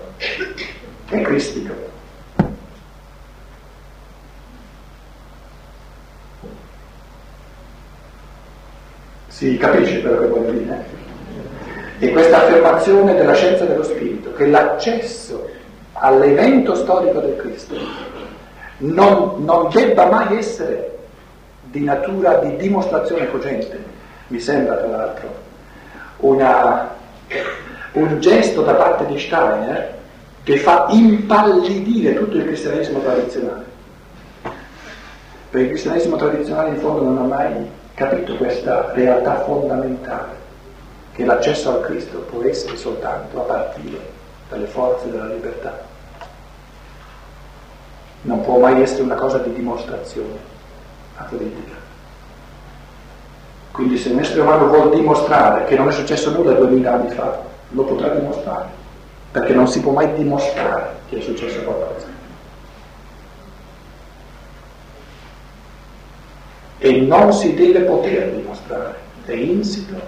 è 1.11 1.21
cristico. 1.21 1.97
Si 9.39 9.57
capisce 9.57 10.01
quello 10.01 10.19
che 10.19 10.27
voglio 10.27 10.51
dire? 10.51 10.85
E 12.01 12.11
questa 12.11 12.39
affermazione 12.39 13.15
della 13.15 13.35
scienza 13.35 13.65
dello 13.67 13.85
spirito, 13.85 14.33
che 14.33 14.49
l'accesso 14.49 15.49
all'evento 15.93 16.75
storico 16.75 17.21
del 17.21 17.37
Cristo 17.37 17.77
non, 18.79 19.45
non 19.45 19.69
debba 19.73 20.07
mai 20.07 20.39
essere 20.39 20.99
di 21.63 21.85
natura 21.85 22.39
di 22.39 22.57
dimostrazione 22.57 23.31
cogente, 23.31 23.81
mi 24.27 24.41
sembra 24.41 24.75
tra 24.75 24.89
l'altro 24.89 25.29
una, 26.17 26.97
un 27.93 28.19
gesto 28.19 28.63
da 28.63 28.75
parte 28.75 29.07
di 29.07 29.21
Steiner 29.21 29.99
che 30.43 30.57
fa 30.57 30.89
impallidire 30.91 32.15
tutto 32.15 32.39
il 32.39 32.45
cristianesimo 32.45 32.99
tradizionale. 32.99 33.65
Perché 34.43 35.59
il 35.61 35.69
cristianesimo 35.69 36.17
tradizionale 36.17 36.71
in 36.71 36.79
fondo 36.79 37.05
non 37.05 37.19
ha 37.19 37.37
mai 37.37 37.77
capito 37.99 38.37
questa 38.37 38.93
realtà 38.93 39.41
fondamentale, 39.41 40.37
che 41.15 41.25
l'accesso 41.25 41.75
al 41.75 41.81
Cristo 41.81 42.19
può 42.19 42.45
essere 42.45 42.77
soltanto 42.77 43.41
a 43.41 43.43
partire 43.43 43.99
dalle 44.49 44.67
forze 44.67 45.11
della 45.11 45.27
libertà. 45.27 45.77
Non 48.23 48.41
può 48.43 48.61
mai 48.61 48.81
essere 48.81 49.03
una 49.03 49.17
cosa 49.17 49.39
di 49.39 49.53
dimostrazione 49.53 50.39
a 51.17 51.25
politica. 51.25 51.75
Quindi 53.73 53.99
se 53.99 54.11
il 54.11 54.15
mestre 54.15 54.43
umano 54.43 54.69
vuol 54.69 54.95
dimostrare 54.95 55.65
che 55.65 55.77
non 55.77 55.89
è 55.89 55.93
successo 55.93 56.31
nulla 56.31 56.53
duemila 56.53 56.93
anni 56.93 57.11
fa, 57.11 57.37
lo 57.71 57.83
potrà 57.83 58.11
dimostrare, 58.11 58.69
perché 59.33 59.53
non 59.53 59.67
si 59.67 59.81
può 59.81 59.91
mai 59.91 60.15
dimostrare 60.15 61.01
che 61.09 61.19
è 61.19 61.21
successo 61.21 61.63
qualcosa. 61.63 62.18
E 66.79 67.01
non 67.01 67.33
si 67.33 67.55
deve 67.55 67.81
poter 67.81 68.31
dimostrare, 68.31 68.95
è 69.25 69.33
insito 69.33 70.01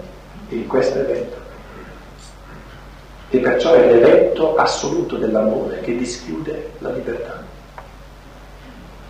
in 0.50 0.66
questo 0.66 0.98
evento. 0.98 1.36
E 3.30 3.38
perciò 3.38 3.74
è 3.74 3.92
l'evento 3.92 4.56
assoluto 4.56 5.16
dell'amore 5.16 5.80
che 5.80 5.96
dischiude 5.96 6.70
la 6.78 6.90
libertà, 6.90 7.42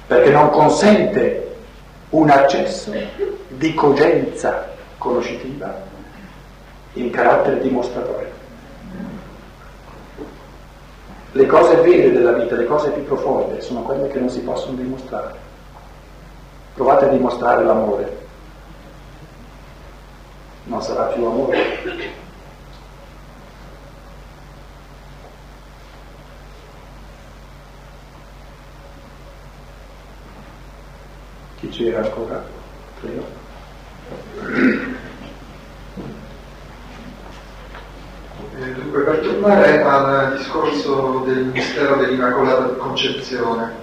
perché 0.06 0.30
non 0.30 0.50
consente 0.50 1.54
un 2.10 2.28
accesso 2.28 2.92
di 3.48 3.74
cogenza 3.74 4.68
conoscitiva 4.98 5.82
in 6.94 7.10
carattere 7.10 7.60
dimostratore. 7.60 8.38
Le 11.32 11.46
cose 11.46 11.76
vere 11.76 12.10
della 12.10 12.32
vita, 12.32 12.56
le 12.56 12.64
cose 12.64 12.90
più 12.90 13.04
profonde, 13.04 13.60
sono 13.60 13.82
quelle 13.82 14.08
che 14.08 14.18
non 14.18 14.28
si 14.28 14.40
possono 14.40 14.76
dimostrare. 14.76 15.48
Provate 16.74 17.04
a 17.04 17.08
dimostrare 17.08 17.64
l'amore. 17.64 18.18
Non 20.64 20.82
sarà 20.82 21.04
più 21.04 21.24
amore. 21.24 21.78
Chi 31.58 31.68
c'era 31.68 31.98
ancora? 32.02 32.42
Prego. 33.00 33.26
Eh, 38.58 38.72
dunque, 38.74 39.02
per 39.02 39.18
tornare 39.20 39.82
al 39.82 40.36
discorso 40.36 41.22
del 41.26 41.44
mistero 41.44 41.96
dell'Immacolata 41.96 42.74
Concezione, 42.74 43.79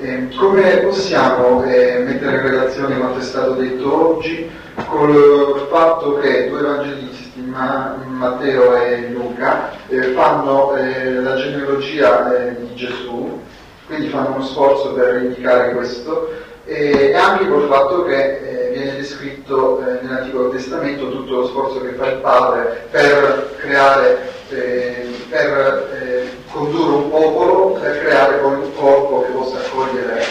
eh, 0.00 0.28
come 0.36 0.78
possiamo 0.78 1.64
eh, 1.64 1.98
mettere 2.04 2.36
in 2.36 2.42
relazione 2.42 2.98
quanto 2.98 3.20
è 3.20 3.22
stato 3.22 3.52
detto 3.52 4.16
oggi 4.16 4.50
col 4.88 5.66
fatto 5.70 6.18
che 6.18 6.48
due 6.48 6.60
evangelisti, 6.60 7.40
Ma- 7.40 7.96
Matteo 8.06 8.76
e 8.76 9.08
Luca, 9.08 9.70
eh, 9.88 10.02
fanno 10.12 10.76
eh, 10.76 11.14
la 11.14 11.36
genealogia 11.36 12.46
eh, 12.46 12.56
di 12.60 12.74
Gesù, 12.74 13.40
quindi 13.86 14.08
fanno 14.08 14.34
uno 14.34 14.44
sforzo 14.44 14.92
per 14.92 15.22
indicare 15.22 15.72
questo, 15.72 16.30
e 16.66 17.14
anche 17.14 17.48
col 17.48 17.68
fatto 17.68 18.02
che 18.02 18.66
eh, 18.66 18.70
viene 18.72 18.96
descritto 18.96 19.82
nell'Antico 20.02 20.48
Testamento 20.50 21.08
tutto 21.10 21.36
lo 21.36 21.46
sforzo 21.46 21.80
che 21.80 21.92
fa 21.92 22.10
il 22.10 22.18
padre 22.18 22.86
per 22.90 23.54
creare 23.60 24.34
per 24.48 26.15
condurre 26.56 26.94
un 26.94 27.10
popolo, 27.10 27.72
per 27.72 27.98
creare 28.00 28.40
un 28.42 28.74
corpo 28.74 29.22
che 29.22 29.32
possa 29.32 29.58
accogliere 29.58 30.22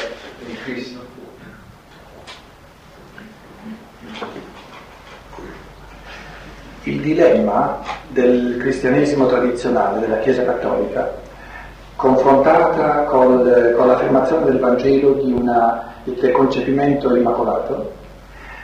il 0.48 0.58
Cristo. 0.64 1.00
Il 6.84 7.02
dilemma 7.02 7.82
del 8.08 8.58
cristianesimo 8.60 9.28
tradizionale, 9.28 10.00
della 10.00 10.20
Chiesa 10.20 10.44
cattolica, 10.44 11.14
confrontata 11.96 13.04
col, 13.04 13.74
con 13.76 13.88
l'affermazione 13.88 14.46
del 14.46 14.60
Vangelo 14.60 15.14
di 15.14 15.32
una, 15.32 15.94
del 16.04 16.32
concepimento 16.32 17.16
immacolato, 17.16 17.92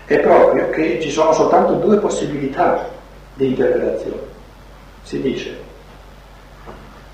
è 0.05 0.19
proprio 0.19 0.69
che 0.71 0.99
ci 0.99 1.11
sono 1.11 1.31
soltanto 1.31 1.73
due 1.73 1.97
possibilità 1.97 2.87
di 3.35 3.47
interpretazione. 3.47 4.29
Si 5.03 5.21
dice 5.21 5.69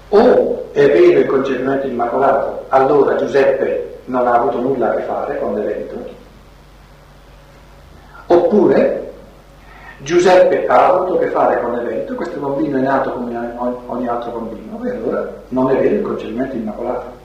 o 0.09 0.71
è 0.71 0.87
vero 0.87 1.19
il 1.19 1.25
concepimento 1.25 1.87
immacolato, 1.87 2.65
allora 2.69 3.15
Giuseppe 3.15 3.99
non 4.05 4.27
ha 4.27 4.33
avuto 4.33 4.59
nulla 4.59 4.91
a 4.91 4.95
che 4.95 5.01
fare 5.03 5.39
con 5.39 5.53
l'evento, 5.53 5.95
oppure 8.27 9.11
Giuseppe 9.99 10.67
ha 10.67 10.87
avuto 10.87 11.15
a 11.15 11.19
che 11.19 11.27
fare 11.27 11.59
con 11.59 11.73
l'evento, 11.73 12.15
questo 12.15 12.39
bambino 12.39 12.77
è 12.77 12.81
nato 12.81 13.11
come 13.11 13.55
ogni 13.87 14.07
altro 14.07 14.31
bambino, 14.31 14.83
e 14.85 14.91
allora 14.91 15.33
non 15.49 15.71
è 15.71 15.77
vero 15.77 15.95
il 15.95 16.01
concepimento 16.01 16.55
immacolato. 16.55 17.15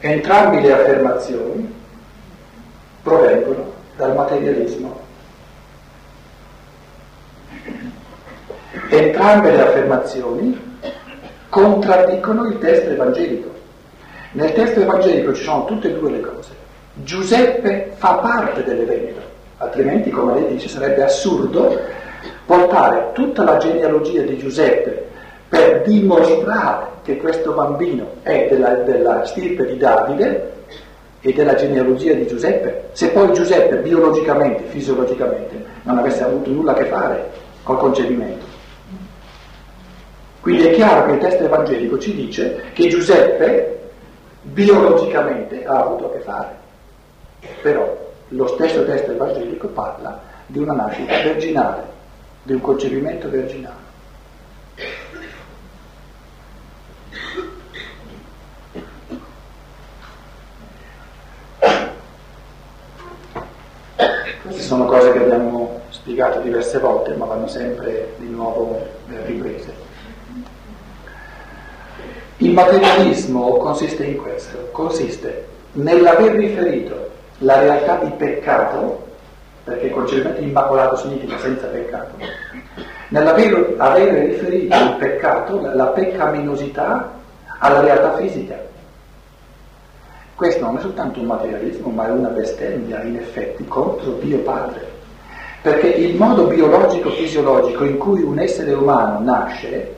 Entrambi 0.00 0.60
le 0.60 0.72
affermazioni 0.72 1.74
provengono 3.02 3.72
dal 3.96 4.14
materialismo 4.14 5.06
Entrambe 8.90 9.50
le 9.50 9.60
affermazioni 9.60 10.66
contraddicono 11.48 12.46
il 12.46 12.58
testo 12.58 12.90
evangelico. 12.90 13.50
Nel 14.32 14.52
testo 14.52 14.80
evangelico 14.80 15.32
ci 15.34 15.42
sono 15.42 15.64
tutte 15.64 15.88
e 15.88 15.98
due 15.98 16.10
le 16.10 16.20
cose. 16.20 16.50
Giuseppe 16.94 17.92
fa 17.94 18.14
parte 18.14 18.64
dell'evento, 18.64 19.20
altrimenti, 19.58 20.10
come 20.10 20.34
lei 20.34 20.48
dice, 20.48 20.68
sarebbe 20.68 21.04
assurdo 21.04 21.78
portare 22.44 23.10
tutta 23.12 23.44
la 23.44 23.56
genealogia 23.56 24.22
di 24.22 24.36
Giuseppe 24.36 25.06
per 25.48 25.82
dimostrare 25.82 26.86
che 27.02 27.16
questo 27.16 27.52
bambino 27.52 28.16
è 28.22 28.48
della, 28.50 28.74
della 28.74 29.24
stirpe 29.24 29.64
di 29.66 29.76
Davide 29.78 30.52
e 31.20 31.32
della 31.32 31.54
genealogia 31.54 32.12
di 32.12 32.26
Giuseppe, 32.26 32.88
se 32.92 33.08
poi 33.08 33.32
Giuseppe 33.32 33.76
biologicamente, 33.76 34.64
fisiologicamente, 34.64 35.64
non 35.82 35.98
avesse 35.98 36.22
avuto 36.22 36.50
nulla 36.50 36.72
a 36.72 36.74
che 36.74 36.84
fare 36.84 37.30
col 37.68 37.76
concepimento. 37.76 38.46
Quindi 40.40 40.68
è 40.68 40.70
chiaro 40.72 41.04
che 41.04 41.12
il 41.12 41.18
testo 41.18 41.44
evangelico 41.44 41.98
ci 41.98 42.14
dice 42.14 42.64
che 42.72 42.88
Giuseppe 42.88 43.90
biologicamente 44.40 45.66
ha 45.66 45.80
avuto 45.80 46.06
a 46.06 46.12
che 46.12 46.20
fare, 46.20 46.56
però 47.60 47.94
lo 48.28 48.46
stesso 48.46 48.86
testo 48.86 49.12
evangelico 49.12 49.68
parla 49.68 50.18
di 50.46 50.58
una 50.58 50.72
nascita 50.72 51.20
virginale, 51.20 51.82
di 52.44 52.54
un 52.54 52.60
concepimento 52.62 53.28
virginale. 53.28 53.86
Queste 64.42 64.62
sono 64.62 64.86
cose 64.86 65.12
che 65.12 65.18
spiegato 66.08 66.40
diverse 66.40 66.78
volte, 66.78 67.14
ma 67.16 67.26
vanno 67.26 67.46
sempre 67.46 68.14
di 68.16 68.30
nuovo 68.30 68.82
riprese. 69.26 69.74
Il 72.38 72.52
materialismo 72.52 73.58
consiste 73.58 74.04
in 74.04 74.16
questo, 74.16 74.68
consiste 74.72 75.46
nell'aver 75.72 76.32
riferito 76.32 77.10
la 77.38 77.60
realtà 77.60 77.96
di 77.96 78.10
peccato, 78.12 79.06
perché 79.64 79.90
concetto 79.90 80.40
immacolato 80.40 80.96
significa 80.96 81.36
senza 81.38 81.66
peccato, 81.66 82.16
nell'aver 83.08 83.74
avere 83.76 84.26
riferito 84.28 84.76
il 84.76 84.94
peccato, 84.98 85.60
la 85.60 85.86
peccaminosità, 85.88 87.12
alla 87.58 87.80
realtà 87.80 88.16
fisica. 88.16 88.56
Questo 90.34 90.64
non 90.64 90.78
è 90.78 90.80
soltanto 90.80 91.20
un 91.20 91.26
materialismo, 91.26 91.90
ma 91.90 92.06
è 92.06 92.10
una 92.12 92.28
bestemmia 92.28 93.02
in 93.02 93.16
effetti 93.16 93.66
contro 93.66 94.12
Dio 94.12 94.38
Padre. 94.38 94.87
Perché 95.68 95.88
il 95.88 96.16
modo 96.16 96.46
biologico-fisiologico 96.46 97.84
in 97.84 97.98
cui 97.98 98.22
un 98.22 98.38
essere 98.38 98.72
umano 98.72 99.20
nasce 99.20 99.96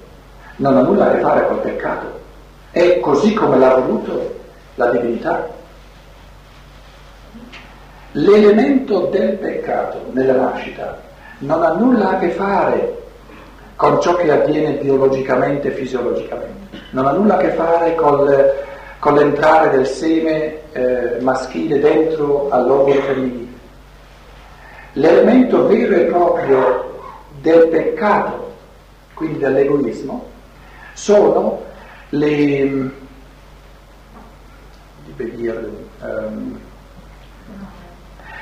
non 0.56 0.76
ha 0.76 0.80
nulla 0.80 1.06
a 1.06 1.14
che 1.14 1.20
fare 1.20 1.46
col 1.46 1.58
peccato. 1.58 2.06
È 2.72 2.98
così 2.98 3.32
come 3.34 3.56
l'ha 3.56 3.76
voluto 3.76 4.34
la 4.74 4.86
divinità. 4.86 5.48
L'elemento 8.10 9.06
del 9.12 9.34
peccato 9.34 10.06
nella 10.10 10.34
nascita 10.34 11.00
non 11.38 11.62
ha 11.62 11.70
nulla 11.74 12.16
a 12.16 12.18
che 12.18 12.30
fare 12.30 13.02
con 13.76 14.00
ciò 14.00 14.16
che 14.16 14.28
avviene 14.28 14.72
biologicamente 14.72 15.68
e 15.68 15.70
fisiologicamente, 15.70 16.78
non 16.90 17.06
ha 17.06 17.12
nulla 17.12 17.36
a 17.36 17.38
che 17.38 17.50
fare 17.50 17.94
col, 17.94 18.54
con 18.98 19.14
l'entrare 19.14 19.70
del 19.70 19.86
seme 19.86 20.72
eh, 20.72 21.20
maschile 21.20 21.78
dentro 21.78 22.48
all'ovulo 22.50 23.00
femminile. 23.02 23.49
L'elemento 24.94 25.66
vero 25.66 25.94
e 25.94 26.04
proprio 26.06 26.98
del 27.40 27.68
peccato, 27.68 28.54
quindi 29.14 29.38
dell'egoismo, 29.38 30.26
sono 30.94 31.62
le, 32.10 32.62
um, 32.62 32.92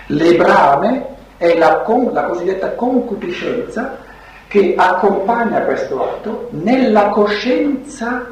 le 0.06 0.36
brame 0.36 1.06
è 1.36 1.56
la, 1.56 1.84
la 2.12 2.22
cosiddetta 2.24 2.72
concupiscenza 2.72 3.98
che 4.48 4.74
accompagna 4.76 5.60
questo 5.60 6.02
atto 6.02 6.48
nella 6.52 7.08
coscienza 7.08 8.26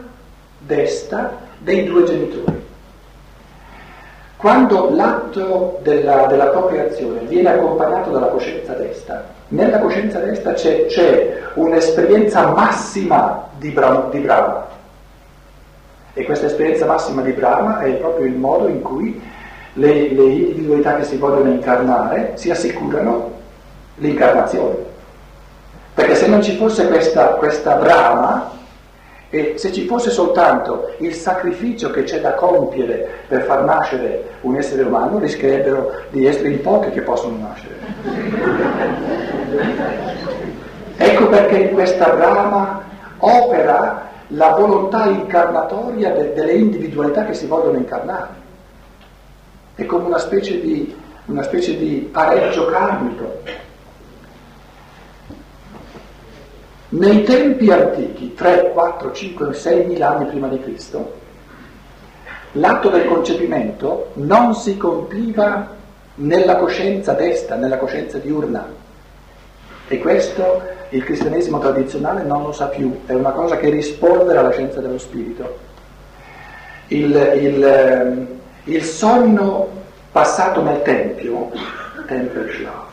desta 0.58 1.38
dei 1.58 1.84
due 1.84 2.04
genitori. 2.04 2.65
Quando 4.36 4.90
l'atto 4.90 5.78
della, 5.82 6.26
della 6.26 6.46
procreazione 6.46 7.20
viene 7.20 7.54
accompagnato 7.54 8.10
dalla 8.10 8.26
coscienza 8.26 8.74
desta, 8.74 9.24
nella 9.48 9.78
coscienza 9.78 10.18
desta 10.18 10.52
c'è, 10.52 10.86
c'è 10.86 11.42
un'esperienza 11.54 12.48
massima 12.48 13.48
di, 13.56 13.70
bra, 13.70 14.08
di 14.10 14.18
Brahma, 14.18 14.66
e 16.12 16.24
questa 16.24 16.46
esperienza 16.46 16.86
massima 16.86 17.22
di 17.22 17.32
Brahma 17.32 17.80
è 17.80 17.92
proprio 17.94 18.26
il 18.26 18.34
modo 18.34 18.68
in 18.68 18.82
cui 18.82 19.20
le, 19.74 19.92
le 20.12 20.22
individualità 20.22 20.96
che 20.96 21.04
si 21.04 21.16
vogliono 21.16 21.50
incarnare 21.50 22.32
si 22.34 22.50
assicurano 22.50 23.32
l'incarnazione. 23.96 24.76
Perché 25.94 26.14
se 26.14 26.26
non 26.26 26.42
ci 26.42 26.56
fosse 26.56 26.88
questa, 26.88 27.28
questa 27.34 27.74
Brahma, 27.74 28.50
e 29.30 29.54
se 29.56 29.72
ci 29.72 29.86
fosse 29.86 30.10
soltanto 30.10 30.94
il 30.98 31.12
sacrificio 31.12 31.90
che 31.90 32.04
c'è 32.04 32.20
da 32.20 32.34
compiere 32.34 33.08
per 33.26 33.42
far 33.42 33.64
nascere 33.64 34.34
un 34.42 34.56
essere 34.56 34.82
umano, 34.82 35.18
rischierebbero 35.18 36.02
di 36.10 36.26
essere 36.26 36.50
in 36.50 36.60
pochi 36.60 36.90
che 36.90 37.00
possono 37.00 37.36
nascere. 37.38 37.74
ecco 40.96 41.26
perché 41.28 41.56
in 41.58 41.74
questa 41.74 42.10
Brahma 42.10 42.82
opera 43.18 44.10
la 44.28 44.50
volontà 44.50 45.06
incarnatoria 45.06 46.10
de- 46.10 46.32
delle 46.32 46.52
individualità 46.52 47.24
che 47.24 47.34
si 47.34 47.46
vogliono 47.46 47.78
incarnare. 47.78 48.44
È 49.74 49.84
come 49.86 50.06
una 50.06 50.18
specie 50.18 50.60
di, 50.60 50.96
una 51.26 51.42
specie 51.42 51.76
di 51.76 52.08
pareggio 52.10 52.66
karmico. 52.66 53.64
Nei 56.96 57.24
tempi 57.24 57.70
antichi, 57.70 58.32
3, 58.32 58.70
4, 58.72 59.12
5, 59.12 59.52
6 59.52 59.84
mila 59.84 60.16
anni 60.16 60.24
prima 60.24 60.48
di 60.48 60.58
Cristo, 60.58 61.12
l'atto 62.52 62.88
del 62.88 63.04
concepimento 63.04 64.12
non 64.14 64.54
si 64.54 64.78
compiva 64.78 65.74
nella 66.14 66.56
coscienza 66.56 67.12
desta, 67.12 67.56
nella 67.56 67.76
coscienza 67.76 68.16
diurna. 68.16 68.66
E 69.88 69.98
questo 69.98 70.62
il 70.88 71.04
cristianesimo 71.04 71.58
tradizionale 71.58 72.22
non 72.22 72.44
lo 72.44 72.52
sa 72.52 72.68
più, 72.68 73.00
è 73.04 73.12
una 73.12 73.32
cosa 73.32 73.58
che 73.58 73.68
risponde 73.68 74.34
alla 74.34 74.52
scienza 74.52 74.80
dello 74.80 74.98
spirito. 74.98 75.58
Il, 76.88 77.10
il, 77.10 77.62
ehm, 77.62 78.26
il 78.64 78.82
sonno 78.82 79.68
passato 80.12 80.62
nel 80.62 80.80
Tempio, 80.80 81.50
Tempel 82.06 82.50
Schlaf, 82.50 82.84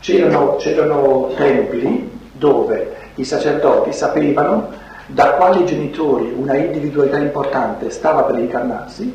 c'erano, 0.00 0.56
c'erano 0.56 1.30
templi 1.36 2.16
dove 2.38 2.96
i 3.16 3.24
sacerdoti 3.24 3.92
sapevano 3.92 4.68
da 5.06 5.32
quali 5.32 5.64
genitori 5.64 6.32
una 6.36 6.56
individualità 6.56 7.18
importante 7.18 7.90
stava 7.90 8.22
per 8.22 8.38
incarnarsi 8.38 9.14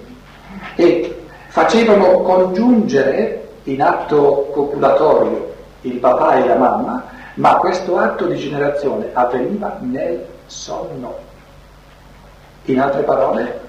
e 0.76 1.26
facevano 1.48 2.22
congiungere 2.22 3.48
in 3.64 3.82
atto 3.82 4.50
copulatorio 4.52 5.54
il 5.82 5.98
papà 5.98 6.36
e 6.36 6.48
la 6.48 6.56
mamma 6.56 7.04
ma 7.36 7.56
questo 7.56 7.98
atto 7.98 8.26
di 8.26 8.38
generazione 8.38 9.10
avveniva 9.14 9.78
nel 9.80 10.24
sonno. 10.46 11.32
In 12.66 12.80
altre 12.80 13.02
parole, 13.02 13.60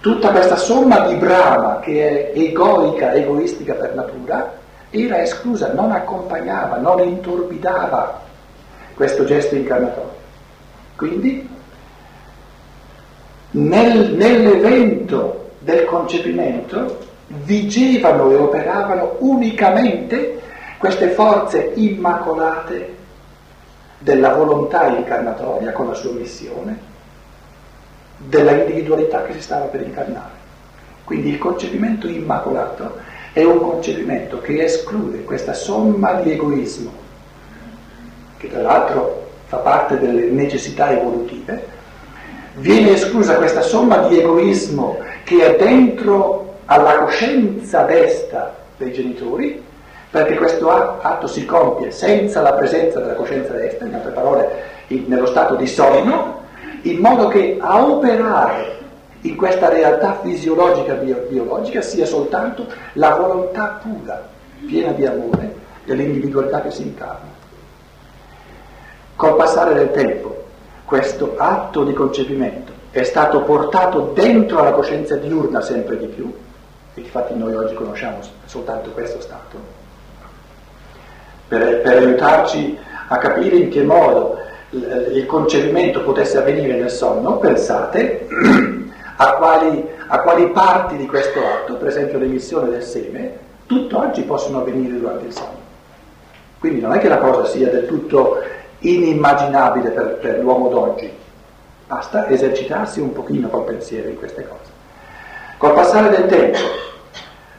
tutta 0.00 0.30
questa 0.30 0.56
somma 0.56 1.06
di 1.06 1.14
brama 1.16 1.80
che 1.80 2.32
è 2.32 2.38
egoica, 2.38 3.12
egoistica 3.12 3.74
per 3.74 3.94
natura, 3.94 4.54
era 4.90 5.20
esclusa, 5.20 5.72
non 5.72 5.92
accompagnava, 5.92 6.76
non 6.76 7.00
intorbidava 7.00 8.21
questo 8.94 9.24
gesto 9.24 9.54
incarnatorio. 9.54 10.20
Quindi, 10.96 11.48
nel, 13.52 14.14
nell'evento 14.14 15.50
del 15.58 15.84
concepimento 15.84 16.98
vigevano 17.26 18.30
e 18.30 18.36
operavano 18.36 19.16
unicamente 19.20 20.40
queste 20.78 21.10
forze 21.10 21.72
immacolate 21.74 22.96
della 23.98 24.34
volontà 24.34 24.88
incarnatoria 24.88 25.72
con 25.72 25.86
la 25.86 25.94
sua 25.94 26.12
missione, 26.12 26.90
della 28.16 28.52
individualità 28.52 29.22
che 29.22 29.34
si 29.34 29.40
stava 29.40 29.66
per 29.66 29.82
incarnare. 29.82 30.40
Quindi 31.04 31.30
il 31.30 31.38
concepimento 31.38 32.08
immacolato 32.08 32.98
è 33.32 33.42
un 33.44 33.60
concepimento 33.60 34.40
che 34.40 34.64
esclude 34.64 35.24
questa 35.24 35.52
somma 35.54 36.14
di 36.14 36.32
egoismo, 36.32 36.92
che 38.42 38.50
tra 38.50 38.60
l'altro 38.60 39.28
fa 39.46 39.58
parte 39.58 39.98
delle 40.00 40.26
necessità 40.26 40.90
evolutive, 40.90 41.64
viene 42.54 42.94
esclusa 42.94 43.36
questa 43.36 43.62
somma 43.62 44.08
di 44.08 44.18
egoismo 44.18 44.98
che 45.22 45.54
è 45.54 45.56
dentro 45.56 46.56
alla 46.64 46.98
coscienza 46.98 47.82
desta 47.82 48.52
dei 48.76 48.92
genitori 48.92 49.62
perché 50.10 50.34
questo 50.34 50.68
atto 50.70 51.28
si 51.28 51.46
compie 51.46 51.92
senza 51.92 52.42
la 52.42 52.52
presenza 52.54 52.98
della 52.98 53.14
coscienza 53.14 53.52
destra, 53.52 53.86
in 53.86 53.94
altre 53.94 54.10
parole 54.10 54.48
nello 54.88 55.26
stato 55.26 55.54
di 55.54 55.66
sonno, 55.66 56.40
in 56.82 56.98
modo 56.98 57.28
che 57.28 57.56
a 57.60 57.82
operare 57.82 58.80
in 59.22 59.36
questa 59.36 59.68
realtà 59.68 60.18
fisiologica 60.20 60.94
bio- 60.94 61.26
biologica 61.28 61.80
sia 61.80 62.04
soltanto 62.04 62.66
la 62.94 63.14
volontà 63.14 63.80
pura, 63.80 64.28
piena 64.66 64.90
di 64.90 65.06
amore 65.06 65.54
dell'individualità 65.84 66.60
che 66.60 66.72
si 66.72 66.82
incarna. 66.82 67.31
Col 69.22 69.36
passare 69.36 69.74
del 69.74 69.92
tempo, 69.92 70.46
questo 70.84 71.34
atto 71.36 71.84
di 71.84 71.92
concepimento 71.92 72.72
è 72.90 73.04
stato 73.04 73.42
portato 73.42 74.10
dentro 74.16 74.58
alla 74.58 74.72
coscienza 74.72 75.14
diurna 75.14 75.60
sempre 75.60 75.96
di 75.96 76.06
più, 76.06 76.34
e 76.92 77.00
infatti 77.00 77.32
noi 77.36 77.54
oggi 77.54 77.72
conosciamo 77.74 78.18
soltanto 78.46 78.90
questo 78.90 79.20
stato, 79.20 79.58
per, 81.46 81.82
per 81.82 81.98
aiutarci 81.98 82.76
a 83.06 83.16
capire 83.18 83.58
in 83.58 83.68
che 83.68 83.84
modo 83.84 84.38
il 84.70 85.24
concepimento 85.26 86.02
potesse 86.02 86.38
avvenire 86.38 86.74
nel 86.74 86.90
sonno, 86.90 87.36
pensate 87.36 88.26
a 89.18 89.34
quali, 89.34 89.88
a 90.08 90.18
quali 90.18 90.48
parti 90.48 90.96
di 90.96 91.06
questo 91.06 91.38
atto, 91.46 91.76
per 91.76 91.86
esempio 91.86 92.18
l'emissione 92.18 92.70
del 92.70 92.82
seme, 92.82 93.38
tutt'oggi 93.66 94.22
possono 94.22 94.62
avvenire 94.62 94.98
durante 94.98 95.26
il 95.26 95.32
sonno. 95.32 95.60
Quindi 96.58 96.80
non 96.80 96.92
è 96.92 96.98
che 96.98 97.08
la 97.08 97.18
cosa 97.18 97.44
sia 97.44 97.68
del 97.68 97.86
tutto 97.86 98.60
inimmaginabile 98.82 99.90
per, 99.90 100.18
per 100.20 100.38
l'uomo 100.38 100.68
d'oggi, 100.68 101.10
basta 101.86 102.28
esercitarsi 102.28 103.00
un 103.00 103.12
pochino 103.12 103.48
col 103.48 103.64
pensiero 103.64 104.08
in 104.08 104.16
queste 104.16 104.46
cose. 104.46 104.70
Col 105.58 105.74
passare 105.74 106.10
del 106.10 106.26
tempo 106.26 106.58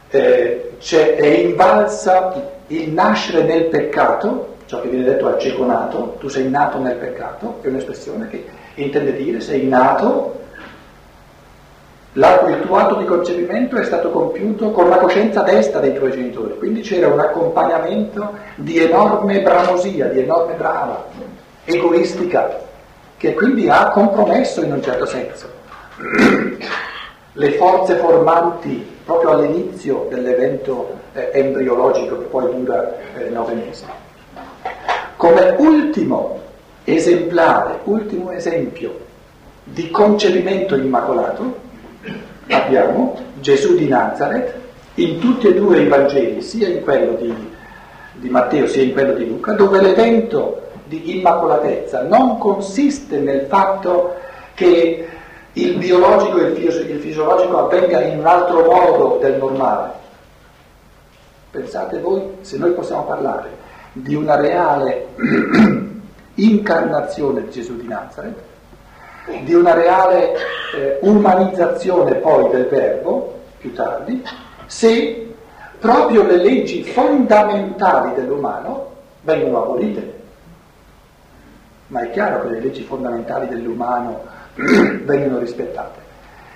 eh, 0.10 0.78
è 0.80 1.26
invalsa 1.26 2.52
il 2.68 2.92
nascere 2.92 3.44
nel 3.44 3.66
peccato, 3.66 4.56
ciò 4.66 4.82
che 4.82 4.90
viene 4.90 5.06
detto 5.06 5.28
al 5.28 5.40
cieco 5.40 5.66
nato, 5.66 6.16
tu 6.20 6.28
sei 6.28 6.50
nato 6.50 6.80
nel 6.80 6.96
peccato, 6.96 7.60
è 7.62 7.68
un'espressione 7.68 8.28
che 8.30 8.46
intende 8.76 9.16
dire 9.16 9.40
sei 9.40 9.68
nato 9.68 10.42
il 12.16 12.62
tuo 12.66 12.78
atto 12.78 12.96
di 12.96 13.06
concepimento 13.06 13.76
è 13.76 13.84
stato 13.84 14.12
compiuto 14.12 14.70
con 14.72 14.88
la 14.88 14.98
coscienza 14.98 15.42
destra 15.42 15.80
dei 15.80 15.96
tuoi 15.96 16.12
genitori, 16.12 16.58
quindi 16.58 16.82
c'era 16.82 17.08
un 17.08 17.20
accompagnamento 17.20 18.34
di 18.56 18.78
enorme 18.78 19.42
bramosia, 19.42 20.08
di 20.08 20.20
enorme 20.20 20.54
brava, 20.54 21.06
egoistica, 21.66 22.60
che 23.18 23.34
quindi 23.34 23.68
ha 23.68 23.90
compromesso 23.90 24.62
in 24.62 24.74
un 24.74 24.84
certo 24.84 25.06
senso 25.06 25.48
le 27.34 27.52
forze 27.54 27.96
formanti 27.96 28.92
proprio 29.04 29.32
all'inizio 29.32 30.06
dell'evento 30.10 31.00
eh, 31.14 31.32
embriologico 31.34 32.20
che 32.20 32.26
poi 32.26 32.54
dura 32.54 32.96
eh, 33.18 33.30
nove 33.30 33.54
mesi. 33.54 33.86
Come 35.18 35.56
ultimo 35.58 36.40
esemplare, 36.84 37.80
ultimo 37.86 38.32
esempio 38.32 39.00
di 39.64 39.90
concepimento 39.90 40.76
immacolato, 40.76 41.72
abbiamo 42.50 43.16
Gesù 43.40 43.76
di 43.76 43.88
Nazareth 43.88 44.62
in 44.96 45.20
tutti 45.20 45.48
e 45.48 45.54
due 45.54 45.82
i 45.82 45.88
Vangeli, 45.88 46.42
sia 46.42 46.68
in 46.68 46.82
quello 46.82 47.14
di, 47.14 47.34
di 48.14 48.30
Matteo 48.30 48.68
sia 48.68 48.84
in 48.84 48.94
quello 48.94 49.14
di 49.14 49.28
Luca, 49.28 49.54
dove 49.54 49.82
l'evento 49.82 50.62
di 50.86 51.18
immacolatezza 51.18 52.04
non 52.04 52.38
consiste 52.38 53.20
nel 53.20 53.48
fatto 53.48 54.16
che 54.54 55.08
il 55.54 55.78
biologico 55.78 56.40
e 56.40 56.50
il, 56.50 57.00
fisiologico 57.00 57.66
avvenga 57.66 58.02
in 58.02 58.20
un 58.20 58.26
altro 58.26 58.64
modo 58.64 59.18
del 59.22 59.38
normale. 59.38 60.02
Pensate 61.52 62.00
voi 62.00 62.22
se 62.42 62.58
noi 62.58 62.72
possiamo 62.72 63.04
parlare 63.04 63.62
di 63.94 64.16
una 64.16 64.36
reale 64.36 65.08
incarnazione 66.36 67.44
di 67.44 67.52
Gesù 67.52 67.78
di 67.78 67.88
Nazareth, 67.88 68.53
di 69.44 69.54
una 69.54 69.74
reale 69.74 70.34
eh, 70.76 70.98
umanizzazione 71.02 72.16
poi 72.16 72.50
del 72.50 72.68
verbo, 72.68 73.40
più 73.58 73.74
tardi, 73.74 74.24
se 74.66 75.34
proprio 75.80 76.24
le 76.24 76.38
leggi 76.38 76.84
fondamentali 76.84 78.14
dell'umano 78.16 78.92
vengono 79.22 79.64
abolite. 79.64 80.22
Ma 81.88 82.02
è 82.02 82.10
chiaro 82.12 82.42
che 82.42 82.50
le 82.50 82.60
leggi 82.60 82.84
fondamentali 82.84 83.48
dell'umano 83.48 84.24
vengono 84.56 85.40
rispettate. 85.40 86.02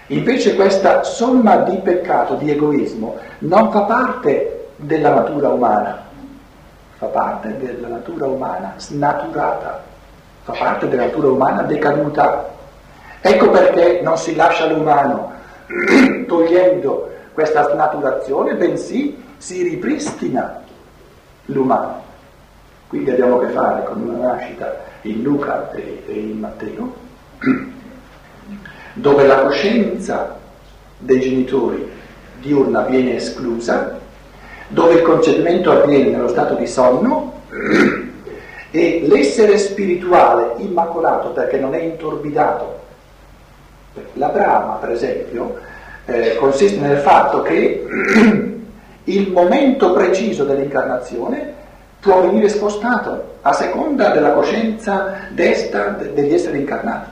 Invece 0.08 0.56
questa 0.56 1.04
somma 1.04 1.58
di 1.58 1.78
peccato, 1.78 2.36
di 2.36 2.50
egoismo, 2.50 3.18
non 3.40 3.72
fa 3.72 3.82
parte 3.82 4.70
della 4.78 5.14
natura 5.14 5.50
umana, 5.50 6.02
fa 6.98 7.08
parte 7.08 7.58
della 7.58 7.90
natura 7.90 8.26
umana 8.28 8.74
snaturata, 8.78 9.84
fa 10.44 10.54
parte 10.54 10.88
della 10.88 11.06
natura 11.06 11.28
umana 11.28 11.64
decaduta. 11.64 12.56
Ecco 13.22 13.50
perché 13.50 14.02
non 14.04 14.18
si 14.18 14.36
lascia 14.36 14.68
l'umano 14.68 15.34
togliendo 16.28 17.12
questa 17.34 17.70
snaturazione, 17.70 18.56
bensì 18.56 19.24
si 19.38 19.64
ripristina 19.64 20.64
l'umano. 21.46 22.04
Quindi 22.88 23.12
abbiamo 23.12 23.38
a 23.38 23.46
che 23.46 23.52
fare 23.52 23.84
con 23.84 24.02
una 24.02 24.34
nascita 24.34 24.78
in 25.02 25.22
Luca 25.22 25.72
e, 25.72 26.04
in 26.08 26.40
Matteo, 26.40 26.96
dove 28.94 29.28
la 29.28 29.42
coscienza 29.42 30.38
dei 30.98 31.20
genitori 31.20 31.92
diurna 32.40 32.82
viene 32.82 33.16
esclusa, 33.16 34.00
dove 34.70 34.94
il 34.96 35.02
concepimento 35.02 35.72
avviene 35.72 36.10
nello 36.10 36.28
stato 36.28 36.56
di 36.56 36.68
sonno 36.68 37.42
e 38.72 39.06
l'essere 39.06 39.58
spirituale 39.58 40.54
immacolato 40.58 41.30
perché 41.30 41.60
non 41.60 41.74
è 41.74 41.82
intorbidato 41.82 42.86
la 44.14 44.28
Brahma, 44.30 44.74
per 44.76 44.92
esempio, 44.92 45.58
eh, 46.06 46.36
consiste 46.36 46.80
nel 46.80 46.98
fatto 47.00 47.42
che 47.42 47.86
il 49.04 49.32
momento 49.32 49.94
preciso 49.94 50.44
dell'incarnazione 50.44 51.54
può 52.00 52.22
venire 52.22 52.50
spostato 52.50 53.36
a 53.42 53.54
seconda 53.54 54.10
della 54.10 54.32
coscienza 54.32 55.28
destra 55.32 55.90
degli 55.90 56.34
esseri 56.34 56.60
incarnati. 56.60 57.10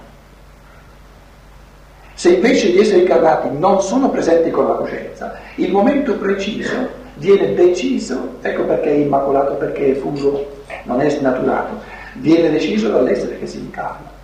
Se 2.14 2.30
invece 2.30 2.70
gli 2.70 2.80
esseri 2.80 3.02
incarnati 3.02 3.50
non 3.52 3.82
sono 3.82 4.10
presenti 4.10 4.50
con 4.50 4.68
la 4.68 4.76
coscienza, 4.76 5.36
il 5.56 5.72
momento 5.72 6.14
preciso 6.14 7.04
viene 7.16 7.54
deciso, 7.54 8.36
ecco 8.42 8.64
perché 8.64 8.90
è 8.90 8.96
immacolato, 8.96 9.56
perché 9.56 9.92
è 9.92 9.96
fungo, 9.96 10.64
non 10.84 11.02
è 11.02 11.10
snaturato, 11.10 11.82
viene 12.14 12.50
deciso 12.50 12.90
dall'essere 12.90 13.38
che 13.38 13.48
si 13.48 13.60
incarna. 13.60 14.15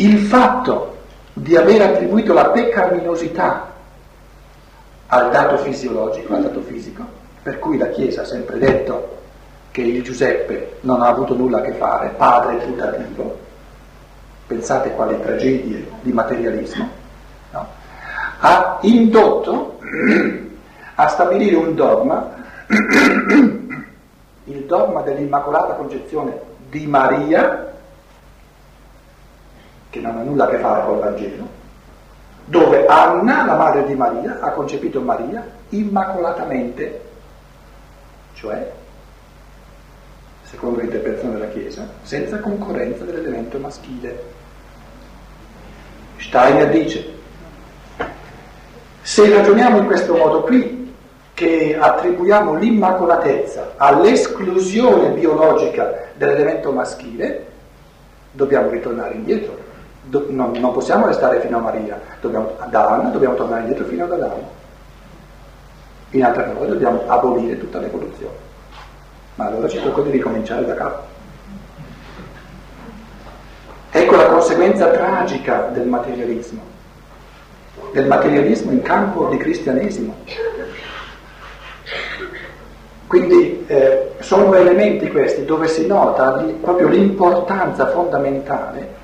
Il 0.00 0.18
fatto 0.18 0.96
di 1.32 1.56
aver 1.56 1.82
attribuito 1.82 2.32
la 2.32 2.50
peccaminosità 2.50 3.72
al 5.08 5.30
dato 5.32 5.56
fisiologico, 5.58 6.34
al 6.34 6.42
dato 6.42 6.60
fisico, 6.60 7.04
per 7.42 7.58
cui 7.58 7.76
la 7.78 7.88
Chiesa 7.88 8.22
ha 8.22 8.24
sempre 8.24 8.58
detto 8.58 9.16
che 9.72 9.80
il 9.80 10.00
Giuseppe 10.04 10.76
non 10.82 11.02
ha 11.02 11.08
avuto 11.08 11.34
nulla 11.34 11.58
a 11.58 11.62
che 11.62 11.72
fare, 11.72 12.10
padre 12.10 12.58
putativo, 12.58 13.38
pensate 14.46 14.92
quali 14.92 15.20
tragedie 15.20 15.88
di 16.02 16.12
materialismo, 16.12 16.88
no? 17.50 17.66
ha 18.38 18.78
indotto 18.82 19.80
a 20.94 21.08
stabilire 21.08 21.56
un 21.56 21.74
dogma, 21.74 22.34
il 24.44 24.64
dogma 24.64 25.00
dell'Immacolata 25.00 25.72
Concezione 25.72 26.40
di 26.68 26.86
Maria, 26.86 27.77
che 29.90 30.00
non 30.00 30.18
ha 30.18 30.22
nulla 30.22 30.44
a 30.44 30.48
che 30.48 30.58
fare 30.58 30.84
col 30.84 30.98
Vangelo, 30.98 31.48
dove 32.44 32.86
Anna, 32.86 33.44
la 33.44 33.56
madre 33.56 33.84
di 33.84 33.94
Maria, 33.94 34.38
ha 34.40 34.50
concepito 34.52 35.00
Maria 35.00 35.46
immacolatamente, 35.70 37.00
cioè, 38.34 38.72
secondo 40.42 40.80
l'interpretazione 40.80 41.34
della 41.34 41.50
Chiesa, 41.50 41.86
senza 42.02 42.38
concorrenza 42.38 43.04
dell'elemento 43.04 43.58
maschile. 43.58 44.36
Steiner 46.16 46.70
dice, 46.70 47.16
se 49.02 49.28
ragioniamo 49.28 49.78
in 49.78 49.86
questo 49.86 50.16
modo 50.16 50.42
qui, 50.42 50.94
che 51.34 51.76
attribuiamo 51.78 52.54
l'immacolatezza 52.54 53.74
all'esclusione 53.76 55.10
biologica 55.10 56.08
dell'elemento 56.16 56.72
maschile, 56.72 57.46
dobbiamo 58.32 58.70
ritornare 58.70 59.14
indietro 59.14 59.67
do, 60.02 60.26
non, 60.30 60.52
non, 60.52 60.72
possiamo 60.72 61.06
restare 61.06 61.40
fino 61.40 61.58
a 61.58 61.60
Maria, 61.60 62.00
dobbiamo, 62.20 62.56
da 62.68 62.88
Anna 62.88 63.08
dobbiamo 63.10 63.34
tornare 63.34 63.62
indietro 63.62 63.84
fino 63.84 64.04
ad 64.04 64.12
Adamo. 64.12 64.50
In 66.10 66.24
altre 66.24 66.44
parole 66.44 66.68
dobbiamo 66.68 67.02
abolire 67.06 67.58
tutta 67.58 67.78
l'evoluzione. 67.78 68.46
Ma 69.34 69.46
allora 69.46 69.68
ci 69.68 69.80
tocca 69.82 70.00
di 70.00 70.10
ricominciare 70.10 70.64
da 70.64 70.74
capo. 70.74 71.16
Ecco 73.90 74.16
la 74.16 74.26
conseguenza 74.26 74.88
tragica 74.88 75.68
del 75.72 75.86
materialismo, 75.86 76.60
del 77.92 78.06
materialismo 78.06 78.70
in 78.70 78.82
campo 78.82 79.28
di 79.28 79.36
cristianesimo. 79.36 80.14
Quindi 83.06 83.64
eh, 83.66 84.12
sono 84.20 84.54
elementi 84.54 85.08
questi 85.08 85.44
dove 85.44 85.66
si 85.68 85.86
nota 85.86 86.44
proprio 86.60 86.88
l'importanza 86.88 87.88
fondamentale 87.88 88.97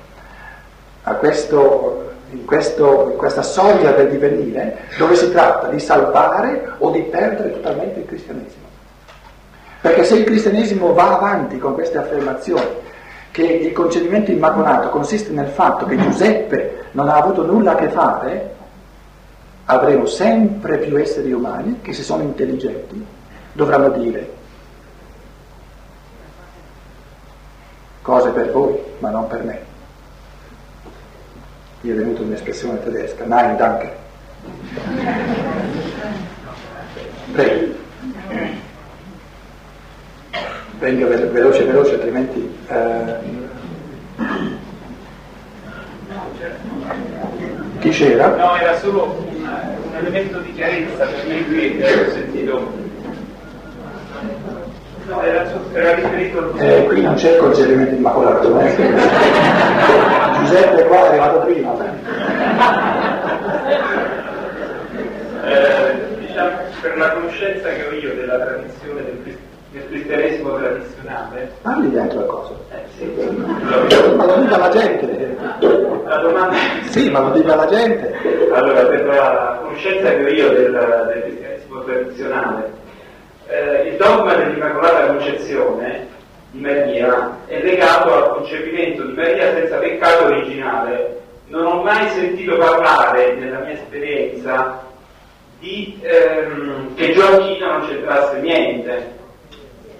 questo, 1.13 2.11
in, 2.31 2.45
questo, 2.45 3.09
in 3.11 3.17
questa 3.17 3.43
soglia 3.43 3.91
del 3.91 4.09
divenire 4.09 4.87
dove 4.97 5.15
si 5.15 5.31
tratta 5.31 5.67
di 5.67 5.79
salvare 5.79 6.73
o 6.79 6.89
di 6.89 7.01
perdere 7.03 7.53
totalmente 7.53 7.99
il 7.99 8.05
cristianesimo. 8.05 8.63
Perché 9.81 10.03
se 10.03 10.15
il 10.15 10.23
cristianesimo 10.23 10.93
va 10.93 11.15
avanti 11.15 11.59
con 11.59 11.75
queste 11.75 11.99
affermazioni, 11.99 12.83
che 13.29 13.43
il 13.43 13.71
concedimento 13.71 14.31
immacolato 14.31 14.89
consiste 14.89 15.31
nel 15.31 15.49
fatto 15.49 15.85
che 15.85 15.97
Giuseppe 15.97 16.85
non 16.91 17.09
ha 17.09 17.15
avuto 17.15 17.45
nulla 17.45 17.73
a 17.73 17.75
che 17.75 17.89
fare, 17.89 18.53
avremo 19.65 20.05
sempre 20.05 20.77
più 20.77 20.97
esseri 20.97 21.31
umani 21.31 21.79
che 21.81 21.93
se 21.93 22.01
sono 22.01 22.23
intelligenti 22.23 23.05
dovranno 23.53 23.89
dire 23.89 24.33
cose 28.01 28.29
per 28.29 28.51
voi, 28.51 28.77
ma 28.99 29.09
non 29.09 29.27
per 29.27 29.43
me. 29.43 29.74
Mi 31.85 31.91
è 31.91 31.93
venuta 31.93 32.23
un'espressione 32.23 32.81
tedesca, 32.83 33.25
Nein, 33.25 33.57
danke. 33.57 33.95
Prego. 37.31 37.73
Venga 40.79 41.05
veloce, 41.05 41.63
veloce, 41.63 41.93
altrimenti... 41.93 42.57
Eh... 42.67 43.43
Chi 47.79 47.89
c'era? 47.89 48.35
No, 48.35 48.55
era 48.55 48.79
solo 48.79 49.03
un, 49.03 49.43
un 49.43 49.95
elemento 49.95 50.39
di 50.39 50.53
chiarezza 50.53 51.05
per 51.05 51.27
me 51.27 51.45
qui 51.45 51.83
ho 51.83 52.11
sentito 52.11 52.83
No, 55.07 55.21
era, 55.21 55.45
era 55.71 55.93
riferito 55.93 56.39
al... 56.39 56.59
Eh, 56.59 56.85
qui 56.87 57.01
non 57.01 57.13
c'è 57.13 57.33
il 57.33 57.37
concepimento 57.37 57.93
immacolato, 57.93 58.59
eh? 58.59 58.75
Giuseppe 60.39 60.83
qua 60.85 60.97
è 60.97 61.07
arrivato 61.07 61.39
prima. 61.39 61.73
Eh, 65.45 66.17
diciamo, 66.19 66.57
per 66.81 66.97
la 66.97 67.09
conoscenza 67.11 67.69
che 67.69 67.85
ho 67.87 67.93
io 67.93 68.15
della 68.15 68.39
tradizione 68.39 69.03
del, 69.03 69.37
del 69.71 69.87
cristianesimo 69.87 70.55
tradizionale... 70.57 71.51
Parli 71.61 71.91
dentro 71.91 72.19
la 72.19 72.25
cosa. 72.25 72.53
Eh, 72.71 72.83
sì. 72.97 73.05
Ma 74.15 74.25
lo 74.25 74.35
dica 74.41 74.57
la 74.57 74.69
gente. 74.69 75.37
La 76.05 76.17
domanda... 76.17 76.55
Sì, 76.89 77.09
ma 77.09 77.19
lo 77.19 77.29
dica 77.31 77.55
la 77.55 77.67
gente. 77.67 78.13
Allora, 78.51 78.85
per 78.85 79.05
la 79.05 79.59
conoscenza 79.61 80.09
che 80.09 80.23
ho 80.23 80.27
io 80.27 80.49
del, 80.49 80.71
del 81.13 81.21
cristianesimo 81.23 81.83
tradizionale, 81.83 82.71
eh, 83.47 83.89
il 83.89 83.97
dogma 83.97 84.33
dell'Immacolata 84.33 85.07
Concezione 85.07 86.13
di 86.55 86.61
Maria 86.61 87.37
è 87.47 87.61
legato 87.61 88.13
al 88.13 88.29
concepimento 88.29 89.03
di 89.03 89.13
Maria 89.13 89.53
senza 89.53 89.77
peccato 89.77 90.25
originale. 90.25 91.21
Non 91.47 91.65
ho 91.65 91.83
mai 91.83 92.07
sentito 92.09 92.57
parlare, 92.57 93.33
nella 93.33 93.59
mia 93.59 93.73
esperienza, 93.73 94.83
di 95.59 95.99
ehm, 96.01 96.95
che 96.95 97.11
Gioacchino 97.11 97.67
non 97.67 97.87
c'entrasse 97.87 98.39
niente, 98.39 99.13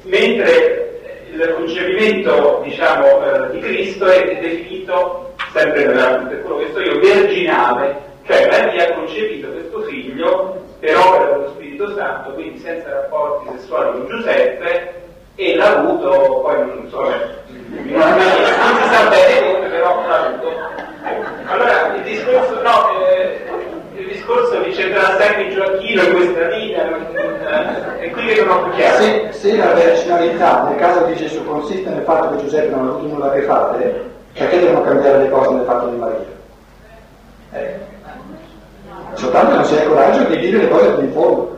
mentre 0.04 1.00
il 1.32 1.54
concepimento 1.56 2.62
diciamo, 2.64 3.06
eh, 3.06 3.52
di 3.52 3.60
Cristo 3.60 4.06
è 4.06 4.40
definito, 4.40 5.34
sempre 5.52 5.84
per 5.84 6.42
quello 6.42 6.58
che 6.58 6.72
so 6.72 6.80
io, 6.80 7.00
virginale, 7.00 8.02
cioè 8.26 8.48
Maria 8.48 8.88
ha 8.88 8.94
concepito 8.94 9.50
questo 9.50 9.82
figlio 9.82 10.64
per 10.80 10.96
opera 10.96 11.32
dello 11.32 11.50
Spirito 11.50 11.94
Santo, 11.96 12.32
quindi 12.32 12.60
senza 12.60 12.90
rapporti 12.90 13.50
sessuali 13.58 13.92
con 13.92 14.08
Giuseppe, 14.08 15.05
e 15.36 15.56
l'ha 15.56 15.78
avuto, 15.78 16.42
poi 16.42 16.58
non 16.58 16.88
so, 16.90 17.02
non 17.02 17.12
si 18.82 18.90
sa 18.90 19.10
bene 19.10 19.54
come, 19.54 19.68
però 19.68 20.08
l'ha 20.08 20.26
avuto. 20.26 20.48
Allora 21.48 21.94
il 21.96 22.04
discorso, 22.04 22.62
no, 22.62 23.00
eh, 23.06 23.42
il 23.96 24.08
discorso 24.08 24.60
dice 24.62 24.92
tra 24.92 25.18
sempre 25.18 25.50
Gioacchino 25.50 26.02
e 26.02 26.12
questa 26.12 26.48
linea, 26.48 27.98
è 27.98 28.10
qui 28.12 28.26
che 28.28 28.44
non 28.44 28.58
ho 28.58 28.64
più 28.64 28.72
chiaro. 28.74 28.98
Se, 28.98 29.28
se 29.32 29.58
la 29.58 29.74
verginalità 29.74 30.64
nel 30.64 30.78
caso 30.78 31.04
di 31.06 31.16
Gesù 31.16 31.44
consiste 31.44 31.90
nel 31.90 32.04
fatto 32.04 32.36
che 32.36 32.44
Giuseppe 32.44 32.70
non 32.70 32.88
ha 32.88 32.92
avuto 32.92 33.08
nulla 33.08 33.26
a 33.28 33.34
che 33.34 33.42
fare, 33.42 34.04
perché 34.34 34.60
devono 34.60 34.82
cambiare 34.84 35.18
le 35.20 35.30
cose 35.30 35.54
nel 35.54 35.66
fatto 35.66 35.88
di 35.88 35.98
Maria? 35.98 36.34
Eh. 37.52 37.80
Soltanto 39.14 39.56
non 39.56 39.66
si 39.66 39.76
ha 39.76 39.82
il 39.82 39.88
coraggio 39.88 40.24
di 40.24 40.38
dire 40.38 40.58
le 40.60 40.68
cose 40.70 40.86
in 41.00 41.12
fondo. 41.12 41.55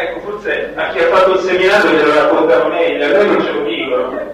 Ecco, 0.00 0.20
forse 0.20 0.72
a 0.76 0.88
chi 0.92 0.98
ha 0.98 1.08
fatto 1.08 1.32
il 1.32 1.40
seminario 1.40 1.90
glielo 1.90 2.14
raccontano 2.14 2.68
meglio, 2.70 3.04
a 3.04 3.08
noi 3.08 3.26
non 3.26 3.42
ce 3.42 3.52
lo 3.52 3.62
dicono. 3.64 4.28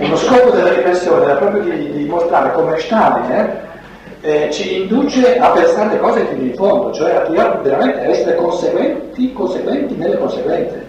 Lo 0.00 0.16
scopo 0.16 0.50
della 0.50 0.74
riflessione 0.74 1.24
era 1.24 1.34
proprio 1.36 1.62
di, 1.62 1.92
di 1.92 2.04
mostrare 2.06 2.52
come 2.54 2.76
Stalin 2.78 3.30
eh, 3.30 3.71
eh, 4.22 4.50
ci 4.52 4.82
induce 4.82 5.36
a 5.36 5.50
pensare 5.50 5.94
le 5.94 5.98
cose 5.98 6.24
fino 6.26 6.42
in 6.42 6.54
fondo, 6.54 6.92
cioè 6.92 7.12
a 7.12 7.24
veramente 7.60 8.00
essere 8.02 8.36
conseguenti, 8.36 9.32
conseguenti 9.32 9.96
nelle 9.96 10.16
conseguenze. 10.16 10.86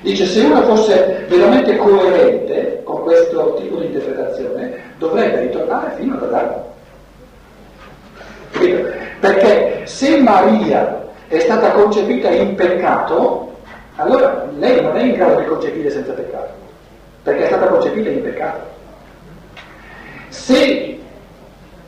Dice 0.00 0.24
se 0.24 0.40
uno 0.40 0.62
fosse 0.62 1.26
veramente 1.28 1.76
coerente 1.76 2.80
con 2.84 3.02
questo 3.02 3.54
tipo 3.54 3.76
di 3.76 3.86
interpretazione, 3.86 4.72
dovrebbe 4.98 5.40
ritornare 5.40 5.94
fino 5.96 6.14
ad 6.14 6.22
Adamo. 6.22 6.72
Perché 9.20 9.82
se 9.84 10.18
Maria 10.18 11.02
è 11.28 11.38
stata 11.40 11.70
concepita 11.70 12.30
in 12.30 12.54
peccato, 12.54 13.52
allora 13.96 14.46
lei 14.56 14.80
non 14.80 14.96
è 14.96 15.02
in 15.02 15.12
grado 15.12 15.40
di 15.40 15.46
concepire 15.46 15.90
senza 15.90 16.12
peccato, 16.12 16.52
perché 17.22 17.44
è 17.44 17.46
stata 17.46 17.66
concepita 17.66 18.08
in 18.08 18.22
peccato. 18.22 18.72
Se, 20.28 20.98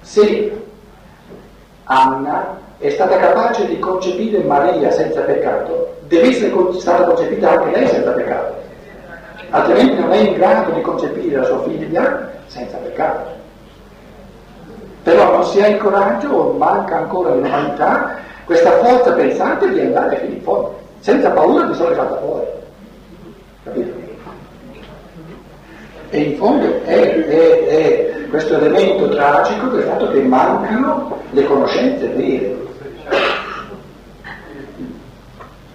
se 0.01 0.65
Anna 1.88 2.59
è 2.79 2.90
stata 2.90 3.16
capace 3.16 3.66
di 3.66 3.79
concepire 3.79 4.42
Maria 4.42 4.90
senza 4.90 5.20
peccato, 5.20 5.96
deve 6.09 6.29
essere 6.29 6.53
stata 6.79 7.05
concepita 7.05 7.51
anche 7.51 7.79
lei 7.79 7.88
senza 7.88 8.11
peccato, 8.11 8.55
altrimenti 9.51 10.01
non 10.01 10.12
è 10.12 10.16
in 10.16 10.35
grado 10.35 10.72
di 10.72 10.81
concepire 10.81 11.37
la 11.37 11.44
sua 11.44 11.62
figlia 11.62 12.31
senza 12.46 12.77
peccato. 12.79 13.35
Però 15.05 15.31
non 15.31 15.44
si 15.44 15.62
ha 15.62 15.68
il 15.68 15.77
coraggio 15.77 16.29
o 16.29 16.53
manca 16.53 16.96
ancora 16.96 17.35
l'umanità 17.35 18.16
questa 18.44 18.72
forza 18.79 19.12
pensante 19.12 19.72
di 19.72 19.81
andare 19.81 20.16
fino 20.18 20.35
in 20.35 20.42
fondo, 20.42 20.79
senza 21.01 21.31
paura 21.31 21.66
di 21.66 21.72
essere 21.72 21.94
fatta 21.94 22.16
fuori. 22.18 22.46
Capito? 23.62 23.94
E 26.11 26.20
in 26.20 26.37
fondo 26.37 26.83
è, 26.85 27.27
è, 27.27 27.66
è 27.66 28.15
questo 28.29 28.55
elemento 28.55 29.09
tragico 29.09 29.69
del 29.69 29.85
fatto 29.85 30.11
che 30.11 30.21
mancano 30.23 31.21
le 31.31 31.45
conoscenze 31.45 32.09
vere. 32.09 32.65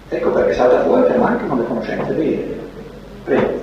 Ecco 0.08 0.30
perché 0.30 0.52
salta 0.52 0.82
fuori 0.82 1.10
che 1.10 1.18
mancano 1.18 1.56
le 1.56 1.66
conoscenze 1.66 2.12
vere. 2.12 2.60
Prego. 3.24 3.60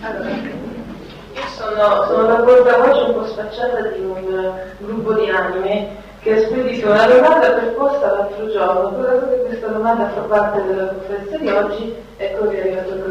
Allora, 0.00 0.30
io 0.30 1.46
sono, 1.56 2.04
sono 2.06 2.28
la 2.28 2.34
portavoce 2.36 3.00
un 3.02 3.12
po' 3.14 3.26
spacciata 3.26 3.80
di 3.88 4.04
un 4.04 4.52
gruppo 4.78 5.14
di 5.14 5.30
anime 5.30 6.02
che 6.20 6.32
ha 6.32 6.40
spedito 6.40 6.90
una 6.90 7.06
domanda 7.06 7.50
proposta 7.50 8.12
l'altro 8.12 8.50
giorno, 8.50 8.92
però 8.92 9.28
che 9.28 9.42
questa 9.46 9.66
domanda 9.66 10.08
fa 10.08 10.20
parte 10.20 10.64
della 10.64 10.86
conferenza 10.86 11.36
di 11.36 11.48
oggi, 11.48 11.94
ecco 12.16 12.48
che 12.48 12.56
è 12.56 12.60
arrivato 12.60 12.94
il 12.94 13.02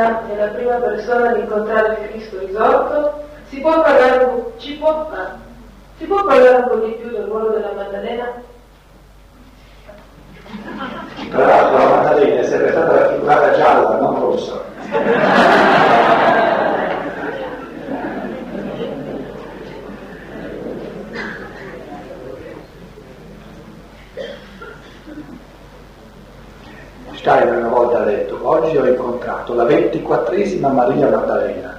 Maddalena 0.00 0.32
è 0.32 0.36
la 0.36 0.52
prima 0.52 0.74
persona 0.76 1.28
ad 1.30 1.38
incontrare 1.38 2.08
Cristo 2.08 2.38
risorto? 2.38 3.24
Si 3.48 3.60
può 3.60 3.82
parlare, 3.82 4.52
ci 4.56 4.76
può, 4.76 5.10
si 5.98 6.04
può 6.06 6.24
parlare 6.24 6.56
un 6.56 6.68
po' 6.68 6.76
di 6.76 6.92
più 6.92 7.10
del 7.10 7.24
ruolo 7.24 7.50
della 7.50 7.72
Maddalena? 7.74 8.32
Tra 11.30 11.46
l'altro 11.46 11.78
la 11.78 11.96
Maddalena 11.96 12.40
è 12.40 12.44
sempre 12.44 12.70
stata 12.70 12.92
raffigurata 12.92 13.56
gialla, 13.56 13.96
non 13.96 14.20
rossa. 14.20 14.68
Steiner 27.20 27.58
una 27.58 27.68
volta 27.68 27.79
detto, 28.10 28.38
oggi 28.42 28.76
ho 28.76 28.86
incontrato 28.86 29.54
la 29.54 29.64
ventiquattresima 29.64 30.68
Maria 30.68 31.08
Maddalena, 31.08 31.78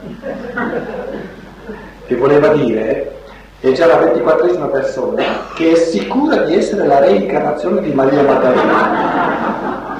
che 2.08 2.16
voleva 2.16 2.48
dire, 2.50 3.12
è 3.60 3.72
già 3.74 3.86
la 3.86 3.98
ventiquattresima 3.98 4.68
persona 4.68 5.24
che 5.56 5.72
è 5.72 5.76
sicura 5.76 6.38
di 6.44 6.56
essere 6.56 6.88
la 6.88 7.00
reincarnazione 7.00 7.82
di 7.82 7.94
Maria 7.94 8.24
Maddalena. 8.24 10.00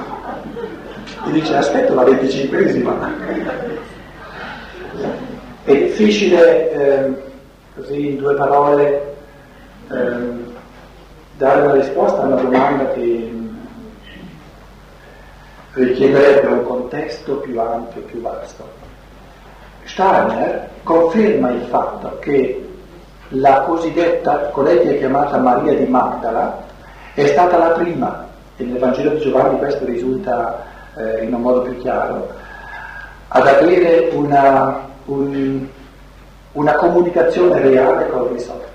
E 1.26 1.30
dice, 1.30 1.54
aspetta 1.54 1.94
la 1.94 2.02
venticinquesima. 2.02 3.12
È 5.64 5.72
difficile, 5.72 6.72
eh, 6.72 7.12
così 7.76 8.08
in 8.08 8.16
due 8.16 8.34
parole, 8.34 9.14
eh, 9.90 10.50
dare 11.36 11.60
una 11.62 11.74
risposta 11.74 12.22
a 12.22 12.26
una 12.26 12.36
domanda 12.36 12.90
che 12.92 13.41
richiederebbe 15.74 16.46
un 16.46 16.64
contesto 16.64 17.36
più 17.36 17.58
ampio, 17.60 18.02
più 18.02 18.20
vasto. 18.20 18.68
Steiner 19.84 20.68
conferma 20.82 21.50
il 21.50 21.62
fatto 21.62 22.18
che 22.20 22.68
la 23.28 23.62
cosiddetta, 23.62 24.50
colei 24.50 24.98
chiamata 24.98 25.38
Maria 25.38 25.74
di 25.74 25.86
Magdala, 25.86 26.62
è 27.14 27.26
stata 27.26 27.56
la 27.56 27.70
prima, 27.70 28.28
e 28.56 28.64
nel 28.64 28.78
Vangelo 28.78 29.10
di 29.10 29.20
Giovanni 29.20 29.58
questo 29.58 29.84
risulta 29.84 30.64
eh, 30.96 31.24
in 31.24 31.34
un 31.34 31.40
modo 31.40 31.62
più 31.62 31.78
chiaro, 31.78 32.28
ad 33.28 33.46
avere 33.46 34.10
una, 34.12 34.80
un, 35.06 35.66
una 36.52 36.72
comunicazione 36.74 37.60
reale 37.60 38.08
col 38.10 38.28
risorto. 38.28 38.70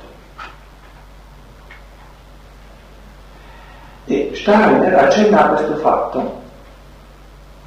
E 4.06 4.32
Steiner 4.34 4.96
accenna 4.96 5.46
a 5.46 5.50
questo 5.50 5.76
fatto, 5.76 6.46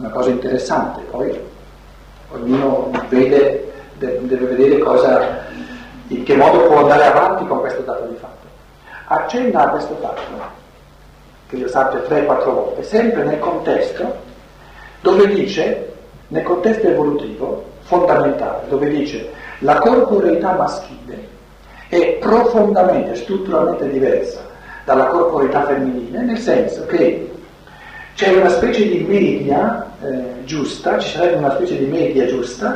una 0.00 0.08
cosa 0.08 0.30
interessante, 0.30 1.02
poi 1.10 1.38
ognuno 2.32 2.90
vede, 3.08 3.70
deve 3.98 4.46
vedere 4.46 4.78
cosa, 4.78 5.44
in 6.08 6.22
che 6.22 6.36
modo 6.36 6.62
può 6.62 6.78
andare 6.78 7.04
avanti 7.04 7.46
con 7.46 7.60
questo 7.60 7.82
dato 7.82 8.06
di 8.06 8.16
fatto. 8.16 8.46
Accenna 9.04 9.66
a 9.66 9.68
questo 9.68 9.94
fatto, 10.00 10.22
che 11.48 11.56
io 11.56 11.68
sappia 11.68 12.00
tre 12.00 12.22
o 12.22 12.24
quattro 12.24 12.52
volte, 12.52 12.82
sempre 12.82 13.24
nel 13.24 13.38
contesto 13.38 14.28
dove 15.02 15.26
dice, 15.28 15.92
nel 16.28 16.44
contesto 16.44 16.86
evolutivo 16.86 17.64
fondamentale, 17.80 18.68
dove 18.68 18.88
dice 18.88 19.30
la 19.58 19.78
corporeità 19.78 20.52
maschile 20.52 21.28
è 21.88 22.16
profondamente, 22.20 23.16
strutturalmente 23.16 23.88
diversa 23.88 24.46
dalla 24.84 25.06
corporeità 25.06 25.66
femminile, 25.66 26.22
nel 26.22 26.38
senso 26.38 26.86
che 26.86 27.30
c'è 28.14 28.34
una 28.34 28.48
specie 28.48 28.88
di 28.88 29.00
media 29.00 29.89
eh, 30.02 30.44
giusta, 30.44 30.98
ci 30.98 31.10
sarebbe 31.10 31.36
una 31.36 31.52
specie 31.52 31.78
di 31.78 31.84
media 31.84 32.26
giusta, 32.26 32.74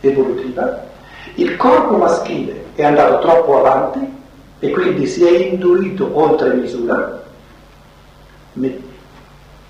evolutiva, 0.00 0.86
il 1.34 1.56
corpo 1.56 1.96
maschile 1.96 2.64
è 2.74 2.84
andato 2.84 3.18
troppo 3.20 3.58
avanti 3.58 4.16
e 4.60 4.70
quindi 4.70 5.06
si 5.06 5.24
è 5.24 5.30
indurito 5.30 6.10
oltre 6.12 6.54
misura, 6.54 7.22
me- 8.54 8.80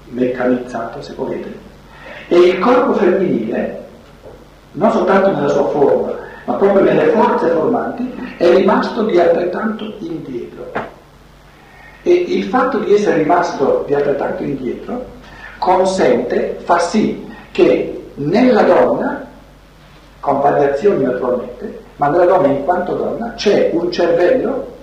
meccanizzato 0.04 1.02
se 1.02 1.14
volete, 1.14 1.58
e 2.28 2.36
il 2.36 2.58
corpo 2.58 2.94
femminile, 2.94 3.86
non 4.72 4.92
soltanto 4.92 5.30
nella 5.30 5.48
sua 5.48 5.68
forma, 5.68 6.12
ma 6.44 6.54
proprio 6.54 6.82
nelle 6.84 7.08
forze 7.08 7.48
formanti, 7.48 8.14
è 8.36 8.54
rimasto 8.54 9.02
di 9.04 9.18
altrettanto 9.18 9.94
indietro. 9.98 10.70
E 12.02 12.10
il 12.10 12.44
fatto 12.44 12.78
di 12.78 12.94
essere 12.94 13.18
rimasto 13.18 13.84
di 13.86 13.94
altrettanto 13.94 14.42
indietro 14.42 15.16
consente, 15.58 16.56
fa 16.60 16.78
sì 16.78 17.26
che 17.52 18.10
nella 18.14 18.62
donna, 18.62 19.26
con 20.20 20.40
variazioni 20.40 21.04
naturalmente, 21.04 21.80
ma 21.96 22.08
nella 22.08 22.24
donna 22.24 22.48
in 22.48 22.64
quanto 22.64 22.94
donna 22.94 23.34
c'è 23.34 23.70
un 23.72 23.90
cervello 23.90 24.76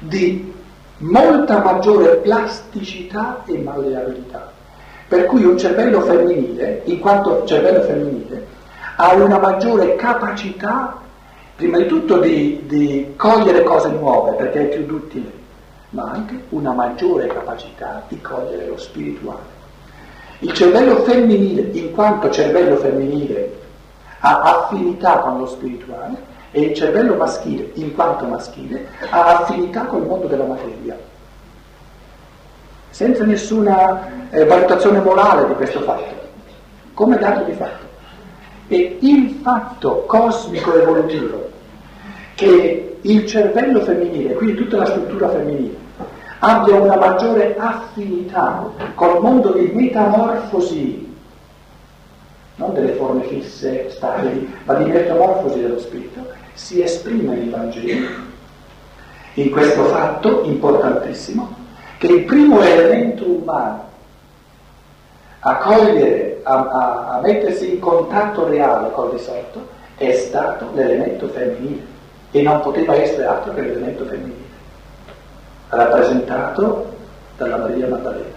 di 0.00 0.52
molta 0.98 1.62
maggiore 1.62 2.16
plasticità 2.16 3.42
e 3.46 3.58
malleabilità. 3.58 4.52
Per 5.08 5.24
cui 5.26 5.44
un 5.44 5.56
cervello 5.56 6.00
femminile, 6.00 6.82
in 6.84 6.98
quanto 6.98 7.44
cervello 7.44 7.82
femminile, 7.82 8.46
ha 8.96 9.14
una 9.14 9.38
maggiore 9.38 9.96
capacità, 9.96 10.98
prima 11.56 11.78
di 11.78 11.86
tutto, 11.86 12.18
di, 12.18 12.64
di 12.66 13.14
cogliere 13.16 13.62
cose 13.62 13.88
nuove, 13.90 14.32
perché 14.32 14.62
è 14.62 14.74
più 14.76 14.84
duttile, 14.84 15.32
ma 15.90 16.10
anche 16.12 16.42
una 16.50 16.72
maggiore 16.72 17.26
capacità 17.26 18.02
di 18.08 18.20
cogliere 18.20 18.66
lo 18.66 18.76
spirituale. 18.76 19.57
Il 20.40 20.52
cervello 20.52 21.02
femminile, 21.02 21.70
in 21.72 21.90
quanto 21.92 22.30
cervello 22.30 22.76
femminile, 22.76 23.58
ha 24.20 24.40
affinità 24.40 25.18
con 25.18 25.38
lo 25.38 25.46
spirituale 25.46 26.16
e 26.52 26.60
il 26.60 26.74
cervello 26.74 27.14
maschile, 27.16 27.70
in 27.74 27.94
quanto 27.94 28.24
maschile, 28.24 28.86
ha 29.10 29.38
affinità 29.38 29.84
col 29.86 30.06
mondo 30.06 30.28
della 30.28 30.44
materia. 30.44 30.96
Senza 32.90 33.24
nessuna 33.24 34.30
eh, 34.30 34.44
valutazione 34.44 35.00
morale 35.00 35.48
di 35.48 35.54
questo 35.54 35.80
fatto, 35.80 36.14
come 36.94 37.18
dato 37.18 37.42
di 37.44 37.52
fatto. 37.52 37.86
E 38.68 38.98
il 39.00 39.40
fatto 39.42 40.04
cosmico 40.06 40.74
evolutivo 40.74 41.50
che 42.34 42.98
il 43.00 43.26
cervello 43.26 43.80
femminile, 43.80 44.34
quindi 44.34 44.54
tutta 44.54 44.76
la 44.76 44.86
struttura 44.86 45.30
femminile, 45.30 45.86
abbia 46.40 46.76
una 46.76 46.96
maggiore 46.96 47.56
affinità 47.56 48.70
col 48.94 49.20
mondo 49.20 49.52
di 49.52 49.70
metamorfosi 49.72 51.06
non 52.58 52.74
delle 52.74 52.92
forme 52.92 53.22
fisse, 53.22 53.88
stabili, 53.88 54.52
ma 54.64 54.74
di 54.74 54.90
metamorfosi 54.90 55.60
dello 55.60 55.78
spirito, 55.78 56.26
si 56.54 56.82
esprime 56.82 57.36
nei 57.36 57.48
Vangeli 57.48 58.06
in 59.34 59.50
questo 59.50 59.84
fatto 59.84 60.42
importantissimo 60.42 61.54
che 61.98 62.08
il 62.08 62.24
primo 62.24 62.60
elemento 62.60 63.24
umano 63.24 63.86
a 65.40 65.56
cogliere, 65.58 66.40
a, 66.42 66.52
a, 66.52 67.06
a 67.16 67.20
mettersi 67.20 67.74
in 67.74 67.78
contatto 67.78 68.48
reale 68.48 68.90
col 68.90 69.12
risorto 69.12 69.68
è 69.96 70.12
stato 70.12 70.70
l'elemento 70.74 71.28
femminile. 71.28 71.96
E 72.30 72.42
non 72.42 72.60
poteva 72.60 72.94
essere 72.94 73.24
altro 73.24 73.54
che 73.54 73.60
l'elemento 73.60 74.04
femminile, 74.04 74.47
rappresentato 75.68 76.92
dalla 77.36 77.58
Maria 77.58 77.86
Maddalena. 77.88 78.36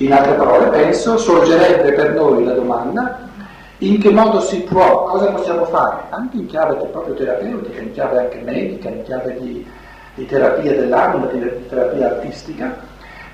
In 0.00 0.12
altre 0.12 0.34
parole, 0.34 0.66
penso, 0.68 1.18
sorgerebbe 1.18 1.92
per 1.92 2.14
noi 2.14 2.44
la 2.44 2.52
domanda 2.52 3.26
in 3.78 4.00
che 4.00 4.10
modo 4.10 4.40
si 4.40 4.62
può, 4.62 5.04
cosa 5.04 5.26
possiamo 5.26 5.64
fare, 5.66 6.02
anche 6.10 6.36
in 6.36 6.46
chiave 6.46 6.74
proprio 6.74 7.14
terapeutica, 7.14 7.80
in 7.80 7.92
chiave 7.92 8.18
anche 8.18 8.40
medica, 8.40 8.88
in 8.88 9.02
chiave 9.02 9.38
di, 9.38 9.64
di 10.14 10.26
terapia 10.26 10.74
dell'anima, 10.74 11.26
di, 11.26 11.66
terapia 11.68 12.06
artistica, 12.06 12.76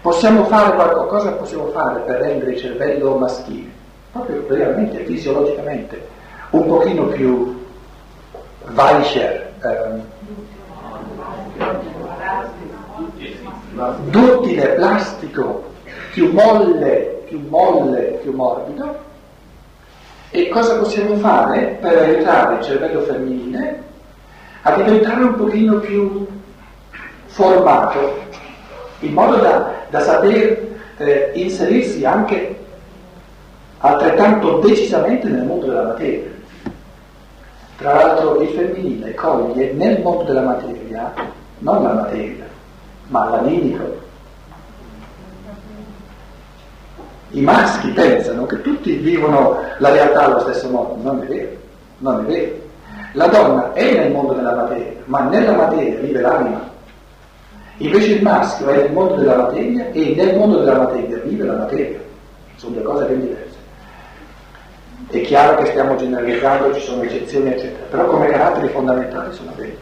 possiamo 0.02 0.44
fare 0.44 0.74
qualcosa, 0.74 1.07
cosa 1.07 1.32
possiamo 1.32 1.66
fare 1.68 2.00
per 2.00 2.20
rendere 2.20 2.52
il 2.52 2.59
cervello 2.59 3.16
maschile, 3.16 3.70
proprio 4.12 4.44
realmente, 4.48 5.05
fisiologicamente, 5.05 6.07
un 6.50 6.66
pochino 6.66 7.05
più 7.07 7.53
weicher, 8.72 9.52
ehm, 9.62 10.02
duttile, 14.10 14.68
plastico, 14.68 15.72
più 16.12 16.32
molle, 16.32 17.22
più 17.26 17.44
molle, 17.48 18.18
più 18.22 18.32
morbido. 18.32 19.12
E 20.30 20.48
cosa 20.48 20.78
possiamo 20.78 21.16
fare 21.16 21.78
per 21.80 21.96
aiutare 21.96 22.56
il 22.56 22.62
cervello 22.62 23.00
femminile 23.02 23.82
a 24.62 24.72
diventare 24.72 25.22
un 25.22 25.34
pochino 25.36 25.78
più 25.78 26.26
formato, 27.26 28.22
in 29.00 29.12
modo 29.12 29.36
da, 29.36 29.72
da 29.90 30.00
saper 30.00 30.72
eh, 30.96 31.30
inserirsi 31.34 32.04
anche 32.04 32.58
altrettanto 33.78 34.58
decisamente 34.58 35.28
nel 35.28 35.44
mondo 35.44 35.66
della 35.66 35.82
materia. 35.82 36.34
Tra 37.77 37.93
l'altro 37.93 38.41
il 38.41 38.49
femminile 38.51 39.14
coglie 39.14 39.72
nel 39.72 40.01
mondo 40.01 40.22
della 40.25 40.43
materia 40.43 41.12
non 41.59 41.83
la 41.83 41.93
materia, 41.93 42.47
ma 43.09 43.29
l'animico, 43.31 44.03
I 47.35 47.41
maschi 47.41 47.89
pensano 47.91 48.47
che 48.47 48.61
tutti 48.62 48.93
vivono 48.93 49.59
la 49.79 49.91
realtà 49.91 50.27
allo 50.27 50.39
stesso 50.39 50.68
modo, 50.70 50.97
non 51.03 51.20
è 51.20 51.27
vero, 51.27 51.51
non 51.99 52.20
è 52.20 52.22
vero. 52.22 52.53
La 53.14 53.27
donna 53.27 53.72
è 53.72 53.93
nel 53.93 54.12
mondo 54.12 54.35
della 54.35 54.55
materia, 54.55 55.03
ma 55.07 55.22
nella 55.22 55.53
materia 55.53 55.99
vive 55.99 56.20
l'anima. 56.20 56.70
Invece 57.79 58.12
il 58.12 58.22
maschio 58.22 58.68
è 58.68 58.77
nel 58.77 58.93
mondo 58.93 59.16
della 59.16 59.37
materia 59.37 59.91
e 59.91 60.14
nel 60.14 60.37
mondo 60.37 60.59
della 60.59 60.79
materia 60.79 61.18
vive 61.25 61.45
la 61.45 61.57
materia. 61.57 61.99
Sono 62.55 62.75
due 62.75 62.83
cose 62.85 63.05
ben 63.07 63.20
diverse. 63.20 63.53
È 65.09 65.20
chiaro 65.20 65.57
che 65.57 65.66
stiamo 65.66 65.96
generalizzando, 65.96 66.74
ci 66.74 66.80
sono 66.80 67.02
eccezioni, 67.02 67.50
eccetera, 67.50 67.84
però 67.90 68.07
come 68.07 68.26
caratteri 68.28 68.68
fondamentali 68.68 69.32
sono 69.32 69.52
veri. 69.57 69.78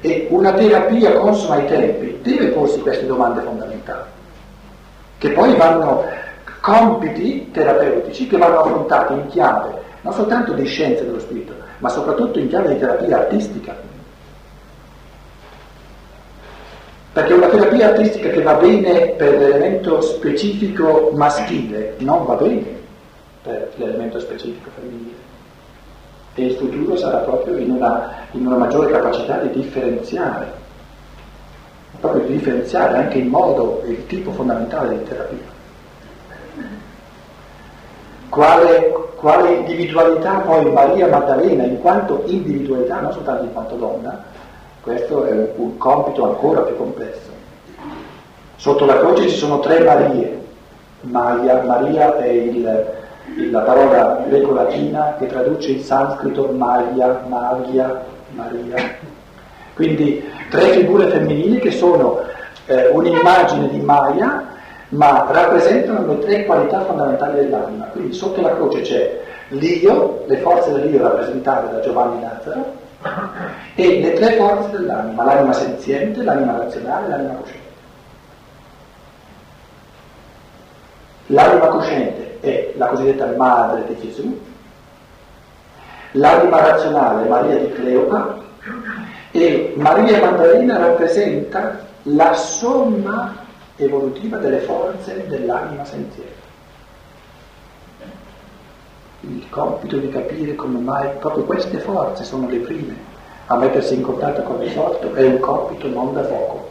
E 0.00 0.26
una 0.30 0.52
terapia 0.52 1.12
consuma 1.12 1.54
ai 1.54 1.66
tempi 1.66 2.18
deve 2.22 2.48
porsi 2.48 2.80
queste 2.80 3.06
domande 3.06 3.40
fondamentali 3.40 4.20
che 5.22 5.30
poi 5.30 5.54
vanno 5.54 6.04
compiti 6.60 7.48
terapeutici 7.52 8.26
che 8.26 8.36
vanno 8.36 8.58
affrontati 8.58 9.12
in 9.12 9.26
chiave 9.28 9.80
non 10.00 10.12
soltanto 10.12 10.52
di 10.52 10.66
scienze 10.66 11.04
dello 11.04 11.20
spirito, 11.20 11.54
ma 11.78 11.88
soprattutto 11.88 12.40
in 12.40 12.48
chiave 12.48 12.70
di 12.72 12.80
terapia 12.80 13.18
artistica. 13.18 13.72
Perché 17.12 17.32
una 17.34 17.46
terapia 17.46 17.90
artistica 17.90 18.30
che 18.30 18.42
va 18.42 18.54
bene 18.54 19.10
per 19.10 19.38
l'elemento 19.38 20.00
specifico 20.00 21.12
maschile 21.14 21.94
non 21.98 22.24
va 22.24 22.34
bene 22.34 22.80
per 23.42 23.72
l'elemento 23.76 24.20
specifico 24.20 24.70
femminile. 24.74 25.30
E 26.34 26.44
il 26.46 26.54
futuro 26.54 26.96
sarà 26.96 27.18
proprio 27.18 27.56
in 27.56 27.70
una, 27.70 28.10
in 28.32 28.46
una 28.46 28.56
maggiore 28.56 28.90
capacità 28.90 29.38
di 29.38 29.50
differenziare 29.50 30.60
proprio 32.02 32.24
di 32.24 32.32
differenziare 32.32 32.96
anche 32.96 33.18
il 33.18 33.26
modo 33.26 33.80
e 33.84 33.90
il 33.90 34.06
tipo 34.06 34.32
fondamentale 34.32 34.98
di 34.98 35.04
terapia. 35.04 35.60
Quale, 38.28 38.92
quale 39.16 39.52
individualità 39.52 40.38
poi 40.38 40.72
Maria 40.72 41.06
Maddalena 41.06 41.64
in 41.64 41.80
quanto 41.80 42.22
individualità, 42.26 43.00
non 43.00 43.12
soltanto 43.12 43.44
in 43.44 43.52
quanto 43.52 43.76
donna, 43.76 44.24
questo 44.80 45.24
è 45.24 45.52
un 45.54 45.76
compito 45.78 46.24
ancora 46.24 46.62
più 46.62 46.76
complesso. 46.76 47.30
Sotto 48.56 48.84
la 48.84 48.98
croce 48.98 49.28
ci 49.28 49.36
sono 49.36 49.60
tre 49.60 49.84
Marie, 49.84 50.40
Maria, 51.02 51.62
Maria 51.62 52.16
è 52.16 52.28
il, 52.28 52.90
la 53.50 53.60
parola 53.60 54.24
greco-latina 54.26 55.16
che 55.18 55.26
traduce 55.26 55.70
in 55.72 55.82
sanscrito 55.82 56.48
Maria, 56.48 57.22
Maria, 57.26 58.04
Maria. 58.30 58.96
Quindi 59.74 60.28
tre 60.50 60.72
figure 60.72 61.08
femminili 61.08 61.58
che 61.58 61.70
sono 61.70 62.20
eh, 62.66 62.88
un'immagine 62.88 63.68
di 63.68 63.80
Maya, 63.80 64.44
ma 64.90 65.26
rappresentano 65.30 66.06
le 66.06 66.18
tre 66.18 66.44
qualità 66.44 66.84
fondamentali 66.84 67.36
dell'anima. 67.36 67.86
Quindi 67.86 68.12
sotto 68.12 68.40
la 68.40 68.54
croce 68.54 68.80
c'è 68.82 69.20
l'io, 69.48 70.24
le 70.26 70.36
forze 70.38 70.72
dell'io 70.72 71.02
rappresentate 71.02 71.72
da 71.72 71.80
Giovanni 71.80 72.20
Nazaro, 72.20 72.80
e 73.74 74.00
le 74.00 74.12
tre 74.12 74.32
forze 74.32 74.70
dell'anima, 74.70 75.24
l'anima 75.24 75.52
senziente, 75.52 76.22
l'anima 76.22 76.58
razionale 76.58 77.06
e 77.06 77.08
l'anima 77.08 77.34
cosciente. 77.34 77.60
L'anima 81.26 81.66
cosciente 81.68 82.21
è 82.42 82.72
la 82.76 82.88
cosiddetta 82.88 83.32
madre 83.36 83.84
di 83.86 83.98
Gesù, 84.00 84.38
l'anima 86.12 86.60
razionale 86.60 87.28
Maria 87.28 87.56
di 87.56 87.72
Cleopa 87.72 88.40
e 89.30 89.72
Maria 89.76 90.20
Maddalena 90.20 90.76
rappresenta 90.78 91.86
la 92.02 92.34
somma 92.34 93.36
evolutiva 93.76 94.38
delle 94.38 94.58
forze 94.58 95.24
dell'anima 95.28 95.84
senziente. 95.84 96.40
Il 99.20 99.48
compito 99.48 99.98
di 99.98 100.08
capire 100.08 100.56
come 100.56 100.80
mai 100.80 101.08
proprio 101.20 101.44
queste 101.44 101.78
forze 101.78 102.24
sono 102.24 102.48
le 102.48 102.58
prime 102.58 103.10
a 103.46 103.56
mettersi 103.56 103.94
in 103.94 104.02
contatto 104.02 104.42
con 104.42 104.60
il 104.62 104.70
sorto 104.72 105.14
è 105.14 105.24
un 105.24 105.38
compito 105.38 105.86
non 105.86 106.12
da 106.12 106.22
poco. 106.22 106.61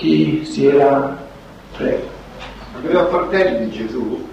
Chi 0.00 0.46
si 0.46 0.66
era... 0.66 1.14
Prego. 1.76 2.06
Aveva 2.74 3.04
fratelli 3.08 3.70
Gesù? 3.70 4.26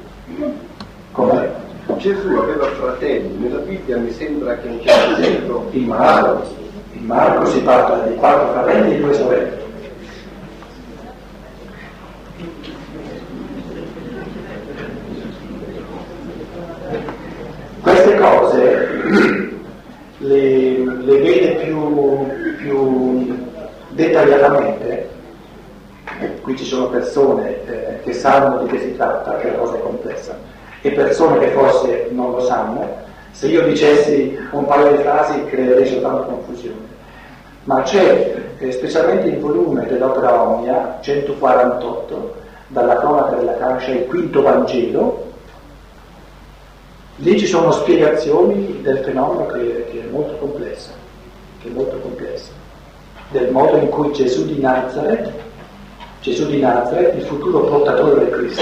Come? 1.11 1.51
Gesù 1.97 2.35
aveva 2.35 2.67
fratelli, 2.67 3.35
nella 3.37 3.57
Bibbia 3.57 3.97
mi 3.97 4.09
sembra 4.11 4.55
che 4.59 4.69
non 4.69 4.79
c'è 4.79 4.93
scritto. 5.15 5.67
In 5.71 5.87
Marco, 5.87 6.47
in 6.93 7.05
Marco 7.05 7.47
si 7.47 7.59
parla 7.59 7.97
di 8.05 8.15
quattro 8.15 8.53
fratelli 8.53 8.95
e 8.95 8.99
due 9.01 9.13
sorelle. 9.13 9.65
Queste 17.81 18.15
cose 18.15 19.51
le, 20.19 20.77
le 20.77 21.17
vede 21.19 21.65
più, 21.65 22.25
più 22.55 23.37
dettagliatamente 23.89 25.15
qui 26.47 26.55
ci 26.55 26.63
sono 26.63 26.87
persone 26.87 27.65
eh, 27.65 27.99
che 28.03 28.13
sanno 28.13 28.63
di 28.63 28.69
che 28.71 28.79
si 28.79 28.95
tratta, 28.95 29.35
che 29.35 29.51
la 29.51 29.57
cosa 29.57 29.75
è 29.75 29.81
complessa, 29.81 30.37
e 30.81 30.91
persone 30.91 31.39
che 31.39 31.49
forse 31.49 32.07
non 32.11 32.31
lo 32.31 32.41
sanno, 32.41 33.05
se 33.31 33.47
io 33.47 33.63
dicessi 33.63 34.37
un 34.51 34.65
paio 34.65 34.95
di 34.95 35.03
frasi 35.03 35.45
creerei 35.45 35.85
soltanto 35.85 36.23
confusione. 36.23 36.95
Ma 37.63 37.81
c'è, 37.81 38.35
eh, 38.57 38.71
specialmente 38.71 39.27
il 39.27 39.39
volume 39.39 39.85
dell'opera 39.85 40.41
Omnia, 40.41 40.97
148, 41.01 42.35
dalla 42.67 42.97
cronaca 42.97 43.35
della 43.35 43.57
Cascia, 43.57 43.91
il 43.91 44.05
quinto 44.07 44.41
Vangelo, 44.41 45.25
lì 47.17 47.37
ci 47.37 47.45
sono 47.45 47.71
spiegazioni 47.71 48.81
del 48.81 48.99
fenomeno 48.99 49.45
che, 49.47 49.85
che 49.91 50.03
è 50.03 50.11
molto 50.11 50.35
complesso, 50.37 50.91
che 51.61 51.67
è 51.67 51.71
molto 51.71 51.97
complesso, 51.99 52.51
del 53.31 53.51
modo 53.51 53.77
in 53.77 53.89
cui 53.89 54.11
Gesù 54.13 54.45
di 54.45 54.59
Nazareth 54.59 55.45
Gesù 56.27 56.47
di 56.47 56.59
Nazareth, 56.59 57.15
il 57.15 57.23
futuro 57.23 57.61
portatore 57.61 58.19
del 58.19 58.29
Cristo, 58.31 58.61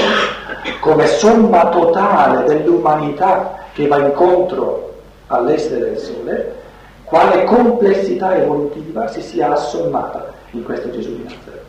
come 0.80 1.07
somma 1.07 1.70
totale 1.70 2.43
dell'umanità 2.45 3.66
che 3.74 3.88
va 3.88 3.99
incontro 3.99 4.93
all'essere 5.28 5.80
del 5.80 5.97
Sole, 5.97 6.55
quale 7.03 7.43
complessità 7.43 8.36
evolutiva 8.36 9.07
si 9.07 9.22
sia 9.22 9.51
assommata 9.51 10.34
in 10.51 10.63
questo 10.63 10.89
Gesù 10.91 11.16
di 11.16 11.24
Nazareth. 11.24 11.63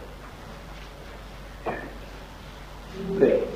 Prego. 3.17 3.55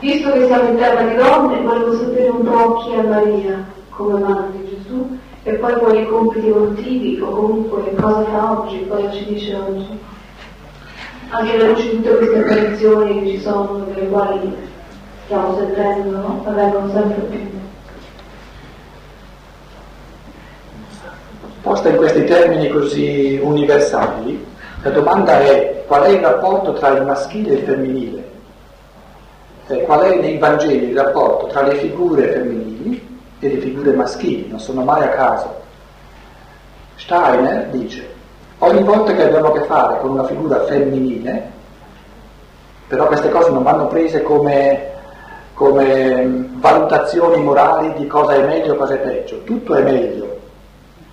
Visto 0.00 0.30
che 0.30 0.46
siamo 0.46 0.68
in 0.68 0.76
terra 0.76 1.02
di 1.02 1.16
donne, 1.16 1.60
volevo 1.60 1.96
sapere 1.96 2.28
un 2.28 2.44
po' 2.44 2.76
chi 2.76 2.92
è 2.92 3.02
Maria 3.02 3.64
come 3.90 4.20
madre 4.20 4.52
di 4.52 4.76
Gesù 4.76 5.18
e 5.42 5.54
poi 5.54 5.74
quali 5.74 6.06
compiti 6.06 6.46
evolutivi 6.46 7.20
o 7.20 7.30
comunque 7.30 7.94
cosa 7.96 8.24
fa 8.24 8.60
oggi, 8.60 8.86
cosa 8.86 9.10
ci 9.10 9.24
dice 9.24 9.56
oggi. 9.56 9.98
Anche 11.30 11.54
alla 11.54 11.68
luce 11.68 11.82
di 11.82 11.96
tutte 11.96 12.16
queste 12.16 12.38
apparizioni 12.38 13.20
che 13.20 13.28
ci 13.28 13.40
sono, 13.40 13.84
delle 13.92 14.08
quali 14.08 14.56
stiamo 15.24 15.56
sentendo, 15.58 16.16
no? 16.16 16.42
avvengono 16.46 16.90
sempre 16.90 17.20
più. 17.24 17.60
Posta 21.60 21.88
in 21.90 21.96
questi 21.96 22.24
termini 22.24 22.68
così 22.68 23.38
universali, 23.42 24.46
la 24.82 24.90
domanda 24.90 25.40
è 25.40 25.84
qual 25.86 26.04
è 26.04 26.08
il 26.08 26.20
rapporto 26.20 26.72
tra 26.74 26.96
il 26.96 27.04
maschile 27.04 27.50
e 27.50 27.54
il 27.54 27.64
femminile? 27.64 28.30
Eh, 29.66 29.82
qual 29.82 30.00
è 30.00 30.18
nei 30.18 30.38
Vangeli 30.38 30.90
il 30.90 30.96
rapporto 30.96 31.46
tra 31.48 31.62
le 31.62 31.74
figure 31.74 32.28
femminili 32.28 33.20
e 33.40 33.48
le 33.48 33.58
figure 33.58 33.92
maschili? 33.92 34.48
Non 34.48 34.60
sono 34.60 34.82
mai 34.82 35.02
a 35.02 35.10
caso. 35.10 35.60
Steiner 36.94 37.66
dice, 37.68 38.16
ogni 38.58 38.82
volta 38.82 39.14
che 39.14 39.24
abbiamo 39.24 39.48
a 39.48 39.52
che 39.52 39.64
fare 39.64 40.00
con 40.00 40.10
una 40.10 40.24
figura 40.24 40.64
femminile, 40.64 41.50
però 42.86 43.06
queste 43.06 43.28
cose 43.28 43.50
non 43.50 43.62
vanno 43.62 43.86
prese 43.86 44.22
come, 44.22 44.90
come 45.54 46.48
valutazioni 46.54 47.42
morali 47.42 47.92
di 47.94 48.06
cosa 48.06 48.34
è 48.34 48.44
meglio 48.44 48.74
e 48.74 48.76
cosa 48.76 48.94
è 48.94 48.98
peggio, 48.98 49.42
tutto 49.44 49.74
è 49.74 49.82
meglio 49.82 50.38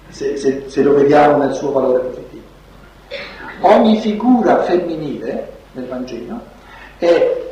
se, 0.09 0.37
se, 0.37 0.63
se 0.67 0.81
lo 0.81 0.93
vediamo 0.93 1.37
nel 1.37 1.53
suo 1.53 1.71
valore 1.71 1.99
positivo. 1.99 2.43
Ogni 3.61 3.99
figura 3.99 4.61
femminile 4.63 5.51
nel 5.73 5.87
Vangelo 5.87 6.39
è 6.97 7.43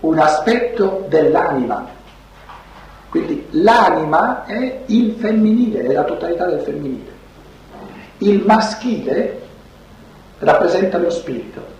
un 0.00 0.18
aspetto 0.18 1.04
dell'anima, 1.08 1.86
quindi 3.08 3.46
l'anima 3.50 4.44
è 4.44 4.80
il 4.86 5.14
femminile, 5.18 5.82
è 5.82 5.92
la 5.92 6.04
totalità 6.04 6.46
del 6.46 6.60
femminile. 6.60 7.17
Il 8.18 8.44
maschile 8.44 9.40
rappresenta 10.40 10.98
lo 10.98 11.10
spirito. 11.10 11.76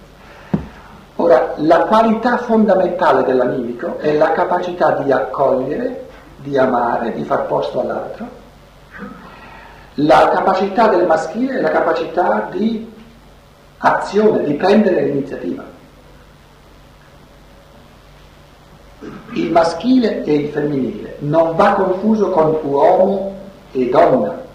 Ora, 1.16 1.54
la 1.56 1.80
qualità 1.86 2.38
fondamentale 2.38 3.24
dell'animico 3.24 3.98
è 3.98 4.16
la 4.16 4.30
capacità 4.32 4.92
di 5.02 5.10
accogliere, 5.10 6.06
di 6.36 6.56
amare, 6.56 7.12
di 7.12 7.24
far 7.24 7.46
posto 7.46 7.80
all'altro. 7.80 8.26
La 9.94 10.30
capacità 10.32 10.86
del 10.86 11.06
maschile 11.06 11.58
è 11.58 11.60
la 11.60 11.70
capacità 11.70 12.48
di 12.52 12.88
azione, 13.78 14.44
di 14.44 14.54
prendere 14.54 15.02
l'iniziativa. 15.06 15.64
Il 19.32 19.50
maschile 19.50 20.22
e 20.22 20.34
il 20.34 20.48
femminile 20.50 21.16
non 21.20 21.56
va 21.56 21.72
confuso 21.72 22.30
con 22.30 22.58
uomo 22.62 23.34
e 23.72 23.88
donna. 23.88 24.46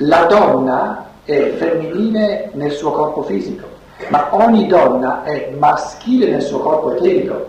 La 0.00 0.24
donna 0.24 1.06
è 1.24 1.54
femminile 1.56 2.50
nel 2.52 2.72
suo 2.72 2.90
corpo 2.90 3.22
fisico, 3.22 3.66
ma 4.08 4.28
ogni 4.34 4.66
donna 4.66 5.22
è 5.22 5.54
maschile 5.58 6.28
nel 6.28 6.42
suo 6.42 6.58
corpo 6.58 6.94
eterico. 6.94 7.46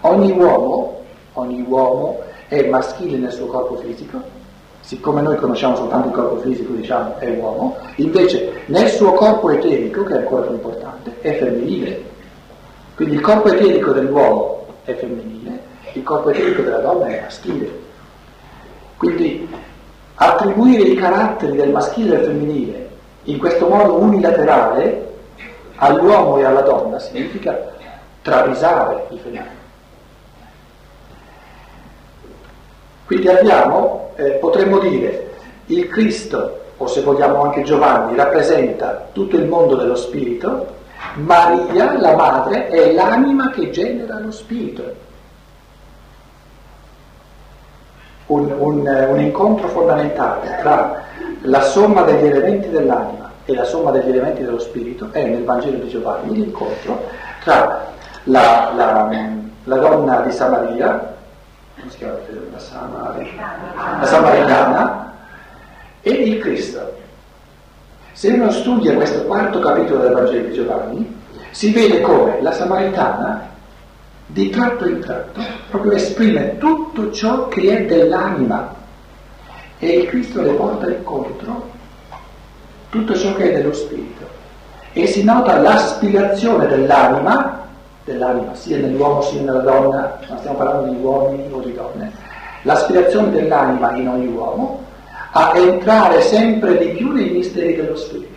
Ogni 0.00 0.32
uomo, 0.32 1.02
ogni 1.34 1.64
uomo 1.66 2.22
è 2.48 2.66
maschile 2.66 3.18
nel 3.18 3.30
suo 3.30 3.46
corpo 3.46 3.76
fisico, 3.76 4.20
siccome 4.80 5.22
noi 5.22 5.36
conosciamo 5.36 5.76
soltanto 5.76 6.08
il 6.08 6.14
corpo 6.14 6.36
fisico, 6.38 6.72
diciamo 6.72 7.18
è 7.18 7.30
uomo, 7.38 7.76
invece 7.96 8.64
nel 8.66 8.88
suo 8.88 9.12
corpo 9.12 9.50
eterico, 9.50 10.02
che 10.02 10.14
è 10.14 10.18
ancora 10.18 10.42
più 10.42 10.54
importante, 10.54 11.20
è 11.20 11.38
femminile. 11.38 12.02
Quindi 12.96 13.14
il 13.14 13.20
corpo 13.20 13.48
eterico 13.48 13.92
dell'uomo 13.92 14.66
è 14.84 14.92
femminile, 14.94 15.60
il 15.92 16.02
corpo 16.02 16.30
eterico 16.30 16.62
della 16.62 16.78
donna 16.78 17.06
è 17.06 17.20
maschile. 17.20 17.82
Quindi 18.96 19.48
attribuire 20.16 20.82
i 20.82 20.94
caratteri 20.94 21.56
del 21.56 21.70
maschile 21.70 22.14
e 22.14 22.16
del 22.18 22.26
femminile 22.26 22.88
in 23.24 23.38
questo 23.38 23.68
modo 23.68 23.94
unilaterale 23.94 25.12
all'uomo 25.76 26.38
e 26.38 26.44
alla 26.44 26.60
donna 26.60 26.98
significa 26.98 27.72
travisare 28.22 29.06
i 29.10 29.18
fenomeni. 29.18 29.62
Quindi 33.06 33.28
abbiamo, 33.28 34.10
eh, 34.16 34.30
potremmo 34.32 34.78
dire, 34.78 35.32
il 35.66 35.88
Cristo, 35.88 36.60
o 36.76 36.86
se 36.86 37.02
vogliamo 37.02 37.42
anche 37.42 37.62
Giovanni, 37.62 38.16
rappresenta 38.16 39.08
tutto 39.12 39.36
il 39.36 39.46
mondo 39.46 39.76
dello 39.76 39.96
spirito, 39.96 40.82
Maria, 41.14 41.98
la 41.98 42.14
madre, 42.14 42.68
è 42.68 42.92
l'anima 42.92 43.50
che 43.50 43.70
genera 43.70 44.18
lo 44.18 44.30
spirito. 44.30 44.82
Un, 48.26 48.50
un, 48.58 49.06
un 49.10 49.20
incontro 49.20 49.68
fondamentale 49.68 50.56
tra 50.60 51.02
la 51.42 51.60
somma 51.60 52.02
degli 52.02 52.24
elementi 52.24 52.70
dell'anima 52.70 53.30
e 53.44 53.54
la 53.54 53.64
somma 53.64 53.90
degli 53.90 54.08
elementi 54.08 54.42
dello 54.42 54.58
spirito 54.58 55.08
è 55.12 55.26
nel 55.26 55.44
Vangelo 55.44 55.76
di 55.76 55.88
Giovanni 55.88 56.34
l'incontro 56.34 57.02
tra 57.42 57.92
la, 58.24 58.72
la, 58.74 59.10
la 59.64 59.76
donna 59.76 60.20
di 60.22 60.32
Samaria, 60.32 61.14
come 61.78 61.90
si 61.90 61.98
chiama 61.98 62.14
la 62.50 62.58
Samaritana, 62.58 63.98
la 64.00 64.06
Samaritana 64.06 65.12
e 66.00 66.10
il 66.10 66.38
Cristo. 66.38 66.94
Se 68.12 68.28
uno 68.28 68.50
studia 68.50 68.94
questo 68.94 69.24
quarto 69.24 69.58
capitolo 69.58 70.00
del 70.00 70.12
Vangelo 70.14 70.48
di 70.48 70.54
Giovanni, 70.54 71.20
si 71.50 71.72
vede 71.72 72.00
come 72.00 72.40
la 72.40 72.52
Samaritana 72.52 73.52
di 74.26 74.50
tratto 74.50 74.88
in 74.88 75.00
tratto 75.00 75.40
proprio 75.68 75.92
esprime 75.92 76.56
tutto 76.58 77.10
ciò 77.12 77.48
che 77.48 77.78
è 77.78 77.84
dell'anima. 77.84 78.74
E 79.78 79.88
il 79.88 80.06
Cristo 80.06 80.40
le 80.42 80.52
porta 80.52 80.88
incontro 80.88 81.70
tutto 82.88 83.14
ciò 83.14 83.34
che 83.34 83.50
è 83.50 83.56
dello 83.56 83.72
spirito. 83.72 84.26
E 84.92 85.06
si 85.06 85.24
nota 85.24 85.58
l'aspirazione 85.58 86.66
dell'anima 86.66 87.62
dell'anima 88.04 88.54
sia 88.54 88.76
nell'uomo 88.76 89.22
sia 89.22 89.40
nella 89.40 89.60
donna 89.60 90.18
ma 90.28 90.36
stiamo 90.36 90.56
parlando 90.58 90.92
di 90.92 91.02
uomini 91.02 91.50
o 91.50 91.60
di 91.60 91.72
donne. 91.72 92.12
L'aspirazione 92.62 93.30
dell'anima 93.30 93.94
in 93.96 94.08
ogni 94.08 94.26
uomo 94.26 94.84
a 95.32 95.52
entrare 95.56 96.20
sempre 96.20 96.78
di 96.78 96.88
più 96.90 97.12
nei 97.12 97.30
misteri 97.30 97.74
dello 97.74 97.96
spirito 97.96 98.33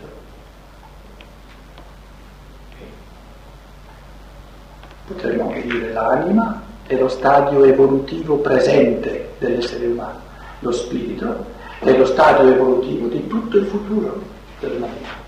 potremmo 5.07 5.47
anche 5.47 5.61
dire 5.61 5.93
l'anima 5.93 6.61
è 6.85 6.95
lo 6.95 7.07
stadio 7.07 7.63
evolutivo 7.63 8.37
presente 8.37 9.29
dell'essere 9.39 9.87
umano, 9.87 10.19
lo 10.59 10.71
spirito 10.71 11.45
è 11.79 11.91
lo 11.95 12.05
stadio 12.05 12.51
evolutivo 12.51 13.07
di 13.07 13.25
tutto 13.27 13.57
il 13.57 13.65
futuro 13.65 14.21
dell'umanità. 14.59 15.25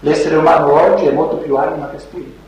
L'essere 0.00 0.36
umano 0.36 0.72
oggi 0.72 1.06
è 1.06 1.12
molto 1.12 1.36
più 1.36 1.56
anima 1.56 1.88
che 1.90 1.98
spirito, 1.98 2.38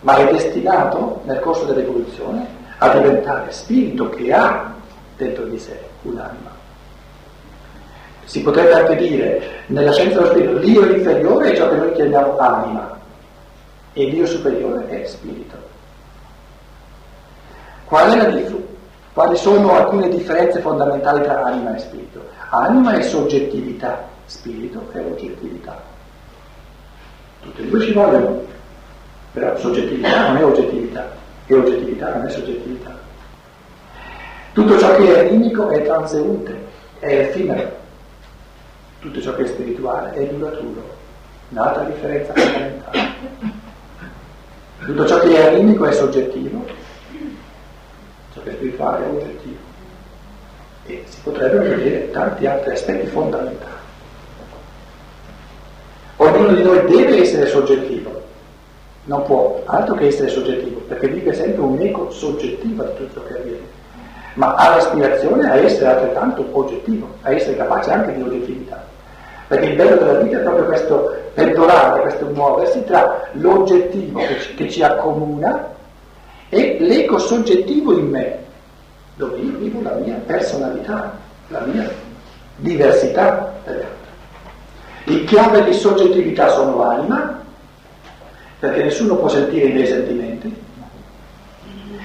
ma 0.00 0.16
è 0.16 0.32
destinato 0.32 1.20
nel 1.24 1.40
corso 1.40 1.64
dell'evoluzione 1.64 2.46
a 2.78 2.88
diventare 2.90 3.50
spirito 3.52 4.08
che 4.10 4.32
ha 4.32 4.72
dentro 5.16 5.44
di 5.44 5.58
sé 5.58 5.78
un'anima. 6.02 6.54
Si 8.24 8.42
potrebbe 8.42 8.72
anche 8.72 8.96
dire, 8.96 9.42
nella 9.66 9.92
scienza 9.92 10.20
dello 10.20 10.30
spirito, 10.30 10.58
l'io 10.58 10.94
inferiore 10.94 11.52
è 11.52 11.56
ciò 11.56 11.68
che 11.68 11.76
noi 11.76 11.92
chiamiamo 11.92 12.38
anima, 12.38 12.98
e 13.98 14.10
Dio 14.10 14.26
superiore 14.26 14.86
è 14.90 15.06
spirito. 15.06 15.56
Qual 17.86 18.12
è 18.12 18.16
la 18.16 18.24
differenza? 18.24 18.64
Quali 19.14 19.36
sono 19.38 19.74
alcune 19.74 20.10
differenze 20.10 20.60
fondamentali 20.60 21.22
tra 21.22 21.42
anima 21.42 21.74
e 21.74 21.78
spirito? 21.78 22.28
Anima 22.50 22.92
è 22.98 23.00
soggettività, 23.00 24.06
spirito 24.26 24.86
è 24.92 24.98
oggettività. 24.98 25.82
Tutte 27.40 27.62
e 27.62 27.66
due 27.68 27.80
ci 27.80 27.92
vogliono, 27.94 28.42
però 29.32 29.56
soggettività 29.56 30.28
non 30.28 30.36
è 30.36 30.44
oggettività 30.44 31.10
e 31.46 31.54
oggettività 31.54 32.14
non 32.14 32.26
è 32.26 32.30
soggettività. 32.30 32.94
Tutto 34.52 34.78
ciò 34.78 34.94
che 34.96 35.14
è 35.14 35.26
animico 35.26 35.70
è 35.70 35.82
transeunte, 35.82 36.54
è 36.98 37.20
effimero. 37.20 37.74
Tutto 38.98 39.22
ciò 39.22 39.34
che 39.34 39.44
è 39.44 39.46
spirituale 39.46 40.12
è 40.12 40.26
duraturo. 40.26 40.82
Un'altra 41.48 41.84
differenza 41.84 42.34
fondamentale. 42.34 43.64
Tutto 44.84 45.06
ciò 45.06 45.18
che 45.20 45.36
è 45.36 45.46
animico 45.46 45.86
è 45.86 45.92
soggettivo, 45.92 46.64
ciò 48.34 48.40
che 48.42 48.50
è 48.50 48.52
spirituale 48.52 49.04
è 49.04 49.08
oggettivo. 49.08 49.56
E 50.86 51.02
si 51.06 51.18
potrebbero 51.22 51.62
vedere 51.62 52.10
tanti 52.10 52.46
altri 52.46 52.72
aspetti 52.72 53.06
fondamentali. 53.06 53.74
Ognuno 56.18 56.54
di 56.54 56.62
noi 56.62 56.84
deve 56.86 57.20
essere 57.20 57.46
soggettivo, 57.46 58.22
non 59.04 59.24
può 59.24 59.62
altro 59.64 59.94
che 59.94 60.06
essere 60.06 60.28
soggettivo, 60.28 60.80
perché 60.80 61.08
vive 61.08 61.32
sempre 61.32 61.62
un 61.62 61.78
eco 61.80 62.10
soggettivo 62.10 62.84
di 62.84 62.94
tutto 62.96 63.20
ciò 63.20 63.26
che 63.26 63.38
avviene, 63.38 63.66
ma 64.34 64.54
ha 64.54 64.76
l'aspirazione 64.76 65.50
a 65.50 65.56
essere 65.56 65.86
altrettanto 65.86 66.48
oggettivo, 66.52 67.16
a 67.22 67.32
essere 67.32 67.56
capace 67.56 67.90
anche 67.90 68.14
di 68.14 68.22
oggettività. 68.22 68.94
Perché 69.48 69.66
il 69.66 69.76
bello 69.76 69.96
della 69.96 70.20
vita 70.20 70.38
è 70.38 70.42
proprio 70.42 70.64
questo 70.64 71.14
pendolare, 71.34 72.00
questo 72.00 72.26
muoversi 72.26 72.82
tra 72.84 73.28
l'oggettivo 73.32 74.18
che 74.18 74.40
ci, 74.40 74.54
che 74.54 74.68
ci 74.68 74.82
accomuna 74.82 75.74
e 76.48 76.76
l'eco 76.80 77.18
soggettivo 77.18 77.96
in 77.96 78.08
me, 78.08 78.38
dove 79.14 79.38
io 79.38 79.56
vivo 79.58 79.82
la 79.82 79.94
mia 79.94 80.20
personalità, 80.26 81.16
la 81.48 81.60
mia 81.60 81.88
diversità 82.56 83.52
dalle 83.64 83.84
altre. 83.84 85.14
In 85.14 85.24
chiave 85.26 85.64
di 85.64 85.72
soggettività 85.72 86.48
sono 86.48 86.82
anima, 86.82 87.40
perché 88.58 88.82
nessuno 88.82 89.16
può 89.16 89.28
sentire 89.28 89.66
i 89.66 89.72
miei 89.72 89.86
sentimenti. 89.86 90.64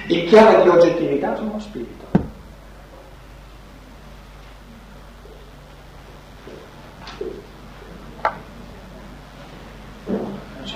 In 0.08 0.26
chiave 0.26 0.62
di 0.62 0.68
oggettività 0.68 1.34
sono 1.34 1.58
spirito. 1.58 2.21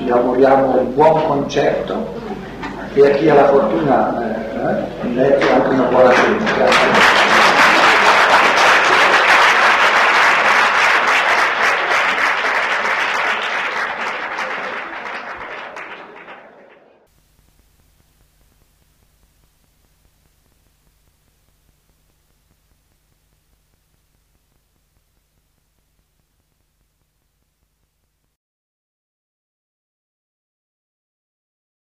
Ci 0.06 0.12
auguriamo 0.12 0.78
un 0.78 0.94
buon 0.94 1.26
concerto 1.26 2.14
e 2.94 3.06
a 3.06 3.10
chi 3.10 3.28
ha 3.28 3.34
la 3.34 3.48
fortuna 3.48 4.22
eh, 4.54 5.20
eh, 5.20 5.52
anche 5.52 5.68
una 5.68 5.82
buona 5.82 6.12
cena. 6.12 7.15